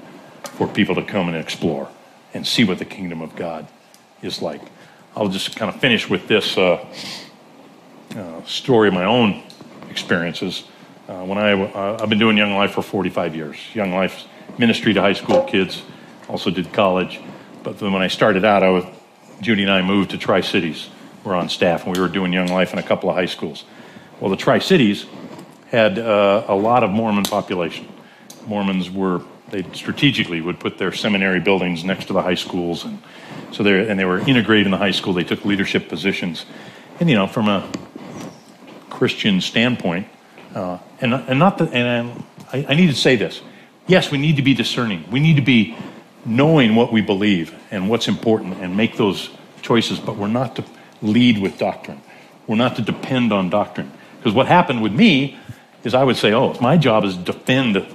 for 0.42 0.66
people 0.66 0.94
to 0.94 1.02
come 1.02 1.28
and 1.28 1.36
explore 1.36 1.88
and 2.34 2.46
see 2.46 2.64
what 2.64 2.78
the 2.78 2.84
kingdom 2.84 3.22
of 3.22 3.34
God 3.34 3.66
is 4.22 4.42
like. 4.42 4.60
I'll 5.16 5.28
just 5.28 5.56
kind 5.56 5.74
of 5.74 5.80
finish 5.80 6.08
with 6.08 6.28
this 6.28 6.56
uh, 6.56 6.84
uh, 8.14 8.44
story 8.44 8.88
of 8.88 8.94
my 8.94 9.04
own 9.04 9.42
experiences. 9.90 10.64
Uh, 11.08 11.24
when 11.24 11.38
I, 11.38 11.52
uh, 11.52 11.98
I've 12.00 12.08
been 12.08 12.18
doing 12.18 12.36
Young 12.36 12.54
Life 12.54 12.72
for 12.72 12.82
45 12.82 13.34
years. 13.34 13.56
Young 13.74 13.92
Life 13.92 14.24
ministry 14.58 14.92
to 14.94 15.00
high 15.00 15.12
school 15.12 15.42
kids, 15.44 15.82
also 16.30 16.50
did 16.50 16.72
college. 16.72 17.20
But 17.62 17.78
then 17.78 17.92
when 17.92 18.02
I 18.02 18.08
started 18.08 18.44
out, 18.44 18.62
I 18.62 18.70
was, 18.70 18.84
Judy 19.40 19.62
and 19.62 19.70
I 19.70 19.82
moved 19.82 20.10
to 20.10 20.18
Tri 20.18 20.40
Cities. 20.40 20.88
We're 21.24 21.34
on 21.34 21.48
staff, 21.48 21.84
and 21.84 21.94
we 21.94 22.00
were 22.00 22.08
doing 22.08 22.32
Young 22.32 22.48
Life 22.48 22.72
in 22.72 22.78
a 22.78 22.82
couple 22.82 23.10
of 23.10 23.16
high 23.16 23.26
schools. 23.26 23.64
Well, 24.20 24.30
the 24.30 24.36
Tri 24.36 24.60
Cities 24.60 25.06
had 25.68 25.98
uh, 25.98 26.44
a 26.48 26.54
lot 26.54 26.82
of 26.84 26.90
Mormon 26.90 27.24
population. 27.24 27.88
Mormons 28.46 28.90
were 28.90 29.22
they 29.50 29.64
strategically 29.72 30.40
would 30.40 30.60
put 30.60 30.78
their 30.78 30.92
seminary 30.92 31.40
buildings 31.40 31.82
next 31.82 32.06
to 32.06 32.12
the 32.12 32.22
high 32.22 32.36
schools, 32.36 32.84
and 32.84 33.02
so 33.50 33.62
they 33.62 33.88
and 33.88 33.98
they 33.98 34.04
were 34.04 34.20
integrated 34.20 34.66
in 34.66 34.70
the 34.70 34.78
high 34.78 34.92
school. 34.92 35.12
They 35.12 35.24
took 35.24 35.44
leadership 35.44 35.88
positions, 35.88 36.46
and 37.00 37.10
you 37.10 37.16
know 37.16 37.26
from 37.26 37.48
a 37.48 37.70
Christian 38.88 39.40
standpoint, 39.40 40.06
uh, 40.54 40.78
and 41.00 41.12
and 41.12 41.38
not 41.38 41.58
the, 41.58 41.64
and 41.70 42.24
I, 42.52 42.66
I 42.68 42.74
need 42.74 42.88
to 42.88 42.94
say 42.96 43.16
this. 43.16 43.42
Yes, 43.86 44.10
we 44.10 44.18
need 44.18 44.36
to 44.36 44.42
be 44.42 44.54
discerning. 44.54 45.04
We 45.10 45.18
need 45.18 45.36
to 45.36 45.42
be 45.42 45.76
knowing 46.24 46.74
what 46.74 46.92
we 46.92 47.00
believe 47.00 47.54
and 47.70 47.88
what's 47.88 48.08
important 48.08 48.58
and 48.60 48.76
make 48.76 48.96
those 48.96 49.30
choices. 49.62 49.98
But 49.98 50.16
we're 50.16 50.28
not 50.28 50.56
to 50.56 50.64
lead 51.02 51.38
with 51.38 51.58
doctrine. 51.58 52.00
We're 52.46 52.56
not 52.56 52.76
to 52.76 52.82
depend 52.82 53.32
on 53.32 53.50
doctrine. 53.50 53.90
Because 54.18 54.34
what 54.34 54.46
happened 54.46 54.82
with 54.82 54.92
me 54.92 55.38
is 55.84 55.94
I 55.94 56.04
would 56.04 56.16
say, 56.16 56.32
oh, 56.32 56.58
my 56.60 56.76
job 56.76 57.04
is 57.04 57.16
to 57.16 57.22
defend 57.22 57.86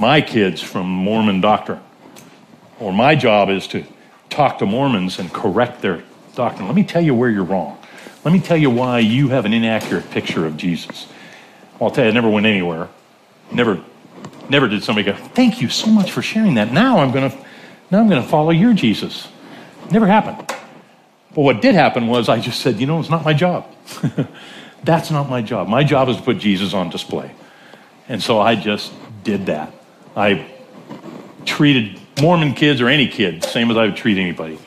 my 0.00 0.20
kids 0.20 0.62
from 0.62 0.86
Mormon 0.86 1.40
doctrine. 1.40 1.80
Or 2.80 2.92
my 2.92 3.14
job 3.14 3.50
is 3.50 3.66
to 3.68 3.84
talk 4.30 4.58
to 4.58 4.66
Mormons 4.66 5.18
and 5.18 5.32
correct 5.32 5.82
their 5.82 6.02
doctrine. 6.34 6.66
Let 6.66 6.74
me 6.74 6.84
tell 6.84 7.02
you 7.02 7.14
where 7.14 7.30
you're 7.30 7.44
wrong. 7.44 7.78
Let 8.24 8.32
me 8.32 8.40
tell 8.40 8.56
you 8.56 8.70
why 8.70 9.00
you 9.00 9.28
have 9.28 9.44
an 9.44 9.52
inaccurate 9.52 10.10
picture 10.10 10.46
of 10.46 10.56
Jesus. 10.56 11.06
Well, 11.78 11.90
I'll 11.90 11.94
tell 11.94 12.04
you, 12.04 12.10
I 12.10 12.14
never 12.14 12.30
went 12.30 12.46
anywhere. 12.46 12.88
Never, 13.52 13.82
never 14.48 14.68
did 14.68 14.82
somebody 14.82 15.04
go, 15.10 15.16
thank 15.16 15.60
you 15.60 15.68
so 15.68 15.86
much 15.88 16.10
for 16.10 16.22
sharing 16.22 16.54
that. 16.54 16.72
Now 16.72 16.98
I'm 16.98 17.12
going 17.12 17.30
to, 17.30 17.36
now 17.90 18.00
I'm 18.00 18.08
going 18.08 18.22
to 18.22 18.28
follow 18.28 18.50
your 18.50 18.74
Jesus. 18.74 19.28
Never 19.90 20.06
happened. 20.06 20.46
But 21.34 21.42
what 21.42 21.60
did 21.60 21.74
happen 21.74 22.06
was 22.06 22.28
I 22.28 22.38
just 22.38 22.60
said, 22.60 22.80
you 22.80 22.86
know, 22.86 23.00
it's 23.00 23.10
not 23.10 23.24
my 23.24 23.34
job. 23.34 23.66
That's 24.84 25.10
not 25.10 25.28
my 25.28 25.42
job. 25.42 25.68
My 25.68 25.82
job 25.82 26.08
is 26.08 26.16
to 26.16 26.22
put 26.22 26.38
Jesus 26.38 26.74
on 26.74 26.90
display. 26.90 27.32
And 28.08 28.22
so 28.22 28.40
I 28.40 28.54
just 28.54 28.92
did 29.24 29.46
that. 29.46 29.72
I 30.16 30.46
treated 31.44 32.00
Mormon 32.20 32.54
kids 32.54 32.80
or 32.80 32.88
any 32.88 33.08
kid 33.08 33.42
same 33.44 33.70
as 33.70 33.76
I 33.76 33.86
would 33.86 33.96
treat 33.96 34.18
anybody. 34.18 34.58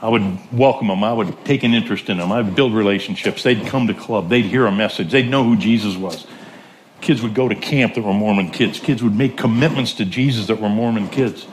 I 0.00 0.08
would 0.08 0.38
welcome 0.56 0.88
them. 0.88 1.02
I 1.02 1.12
would 1.12 1.44
take 1.44 1.64
an 1.64 1.74
interest 1.74 2.08
in 2.08 2.18
them. 2.18 2.30
I 2.30 2.40
would 2.40 2.54
build 2.54 2.72
relationships. 2.72 3.42
They'd 3.42 3.66
come 3.66 3.88
to 3.88 3.94
club. 3.94 4.28
They'd 4.28 4.44
hear 4.44 4.66
a 4.66 4.72
message. 4.72 5.10
They'd 5.10 5.28
know 5.28 5.42
who 5.42 5.56
Jesus 5.56 5.96
was. 5.96 6.26
Kids 7.00 7.22
would 7.22 7.34
go 7.34 7.48
to 7.48 7.54
camp 7.54 7.94
that 7.94 8.02
were 8.02 8.12
Mormon 8.12 8.50
kids. 8.50 8.80
Kids 8.80 9.02
would 9.02 9.14
make 9.14 9.36
commitments 9.36 9.94
to 9.94 10.04
Jesus 10.04 10.46
that 10.48 10.60
were 10.60 10.68
Mormon 10.68 11.08
kids. 11.08 11.46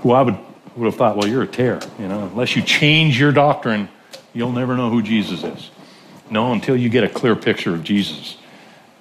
Who 0.00 0.12
I 0.12 0.22
would, 0.22 0.38
would 0.74 0.86
have 0.86 0.96
thought, 0.96 1.16
well, 1.16 1.28
you're 1.28 1.42
a 1.42 1.46
tare. 1.46 1.80
You 1.98 2.08
know, 2.08 2.26
unless 2.26 2.56
you 2.56 2.62
change 2.62 3.18
your 3.20 3.32
doctrine, 3.32 3.88
you'll 4.32 4.52
never 4.52 4.76
know 4.76 4.90
who 4.90 5.02
Jesus 5.02 5.44
is. 5.44 5.70
No, 6.30 6.52
until 6.52 6.76
you 6.76 6.88
get 6.88 7.04
a 7.04 7.08
clear 7.08 7.36
picture 7.36 7.74
of 7.74 7.84
Jesus, 7.84 8.36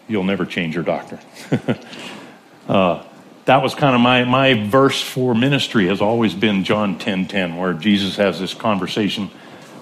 you'll 0.08 0.24
never 0.24 0.46
change 0.46 0.76
your 0.76 0.84
doctrine. 0.84 1.22
uh, 2.68 3.04
that 3.46 3.62
was 3.62 3.76
kind 3.76 3.96
of 3.96 4.02
my, 4.02 4.24
my 4.24 4.68
verse 4.68 5.02
for 5.02 5.34
ministry 5.36 5.88
has 5.88 6.02
always 6.02 6.34
been 6.34 6.64
John 6.64 6.98
10 6.98 7.28
10, 7.28 7.58
where 7.58 7.74
Jesus 7.74 8.16
has 8.18 8.40
this 8.40 8.54
conversation 8.54 9.30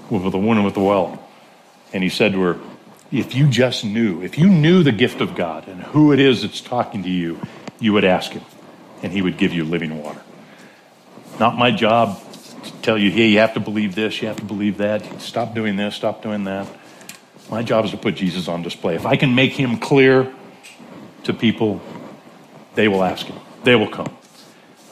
with 0.10 0.32
the 0.32 0.38
woman 0.38 0.64
with 0.64 0.74
the 0.74 0.82
well. 0.82 1.20
And 1.94 2.04
he 2.04 2.10
said 2.10 2.34
to 2.34 2.42
her, 2.42 2.60
If 3.14 3.36
you 3.36 3.48
just 3.48 3.86
knew, 3.86 4.22
if 4.22 4.38
you 4.38 4.50
knew 4.50 4.84
the 4.84 4.92
gift 4.92 5.22
of 5.22 5.36
God 5.36 5.68
and 5.68 5.82
who 5.82 6.12
it 6.12 6.20
is 6.20 6.42
that's 6.42 6.62
talking 6.62 7.04
to 7.04 7.10
you, 7.10 7.40
you 7.80 7.94
would 7.94 8.04
ask 8.04 8.32
him, 8.32 8.44
and 9.02 9.14
he 9.14 9.22
would 9.22 9.38
give 9.38 9.54
you 9.54 9.64
living 9.64 10.02
water. 10.02 10.22
Not 11.40 11.58
my 11.58 11.72
job 11.72 12.20
to 12.64 12.72
tell 12.82 12.98
you, 12.98 13.12
hey, 13.12 13.28
you 13.28 13.40
have 13.40 13.54
to 13.54 13.60
believe 13.60 13.96
this, 13.96 14.22
you 14.22 14.28
have 14.28 14.38
to 14.38 14.46
believe 14.46 14.78
that, 14.80 15.22
stop 15.22 15.54
doing 15.54 15.76
this, 15.76 15.96
stop 15.96 16.22
doing 16.22 16.46
that. 16.46 16.68
My 17.50 17.62
job 17.62 17.86
is 17.86 17.92
to 17.92 17.98
put 17.98 18.16
Jesus 18.16 18.48
on 18.48 18.64
display. 18.64 18.96
If 18.96 19.06
I 19.06 19.16
can 19.16 19.36
make 19.36 19.54
him 19.54 19.78
clear, 19.78 20.34
to 21.24 21.34
people, 21.34 21.82
they 22.76 22.88
will 22.88 23.04
ask 23.04 23.26
Him, 23.26 23.40
They 23.64 23.76
will 23.76 23.90
come. 23.90 24.16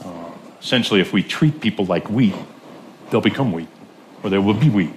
Uh, 0.04 0.32
essentially, 0.60 1.02
if 1.02 1.14
we 1.14 1.24
treat 1.24 1.62
people 1.62 1.86
like 1.86 2.10
wheat, 2.10 2.36
they'll 3.10 3.22
become 3.22 3.52
wheat, 3.52 3.68
or 4.24 4.30
they 4.30 4.38
will 4.38 4.54
be 4.54 4.70
wheat. 4.70 4.94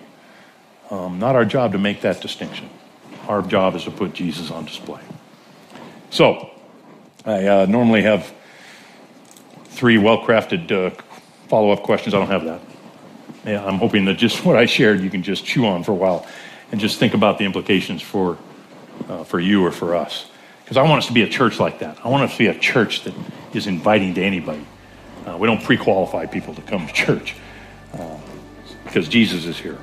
Um, 0.90 1.18
not 1.18 1.34
our 1.34 1.44
job 1.44 1.72
to 1.72 1.78
make 1.78 2.02
that 2.02 2.20
distinction. 2.20 2.68
Our 3.28 3.42
job 3.42 3.74
is 3.74 3.84
to 3.84 3.90
put 3.90 4.12
Jesus 4.12 4.50
on 4.50 4.64
display. 4.64 5.00
So, 6.10 6.50
I 7.24 7.46
uh, 7.46 7.66
normally 7.66 8.02
have 8.02 8.32
three 9.66 9.98
well 9.98 10.18
crafted 10.18 10.70
uh, 10.70 10.90
follow 11.48 11.70
up 11.70 11.82
questions. 11.82 12.14
I 12.14 12.18
don't 12.18 12.28
have 12.28 12.44
that. 12.44 12.60
Yeah, 13.44 13.64
I'm 13.64 13.78
hoping 13.78 14.04
that 14.06 14.14
just 14.14 14.44
what 14.44 14.56
I 14.56 14.66
shared 14.66 15.00
you 15.00 15.10
can 15.10 15.22
just 15.22 15.44
chew 15.44 15.66
on 15.66 15.84
for 15.84 15.92
a 15.92 15.96
while 15.96 16.26
and 16.72 16.80
just 16.80 16.98
think 16.98 17.14
about 17.14 17.38
the 17.38 17.44
implications 17.44 18.02
for, 18.02 18.38
uh, 19.08 19.24
for 19.24 19.40
you 19.40 19.64
or 19.64 19.70
for 19.70 19.94
us. 19.94 20.26
Because 20.64 20.76
I 20.76 20.82
want 20.82 20.98
us 20.98 21.06
to 21.08 21.12
be 21.12 21.22
a 21.22 21.28
church 21.28 21.60
like 21.60 21.78
that. 21.80 21.98
I 22.04 22.08
want 22.08 22.24
us 22.24 22.32
to 22.32 22.38
be 22.38 22.46
a 22.46 22.58
church 22.58 23.04
that 23.04 23.14
is 23.52 23.66
inviting 23.66 24.14
to 24.14 24.22
anybody. 24.22 24.66
Uh, 25.26 25.36
we 25.36 25.46
don't 25.46 25.62
pre 25.62 25.76
qualify 25.76 26.26
people 26.26 26.54
to 26.54 26.62
come 26.62 26.86
to 26.86 26.92
church 26.92 27.36
uh, 27.92 28.18
because 28.84 29.08
Jesus 29.08 29.44
is 29.44 29.58
here. 29.58 29.78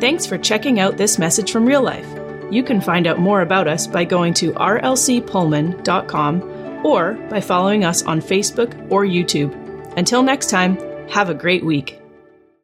Thanks 0.00 0.26
for 0.26 0.38
checking 0.38 0.80
out 0.80 0.96
this 0.96 1.18
message 1.18 1.52
from 1.52 1.66
real 1.66 1.82
life. 1.82 2.06
You 2.50 2.62
can 2.62 2.80
find 2.80 3.06
out 3.06 3.18
more 3.18 3.42
about 3.42 3.68
us 3.68 3.86
by 3.86 4.04
going 4.04 4.32
to 4.34 4.52
rlcpullman.com 4.52 6.86
or 6.86 7.14
by 7.28 7.40
following 7.40 7.84
us 7.84 8.02
on 8.02 8.20
Facebook 8.20 8.90
or 8.90 9.04
YouTube. 9.04 9.54
Until 9.96 10.22
next 10.22 10.50
time, 10.50 10.78
have 11.10 11.28
a 11.28 11.34
great 11.34 11.64
week. 11.64 11.99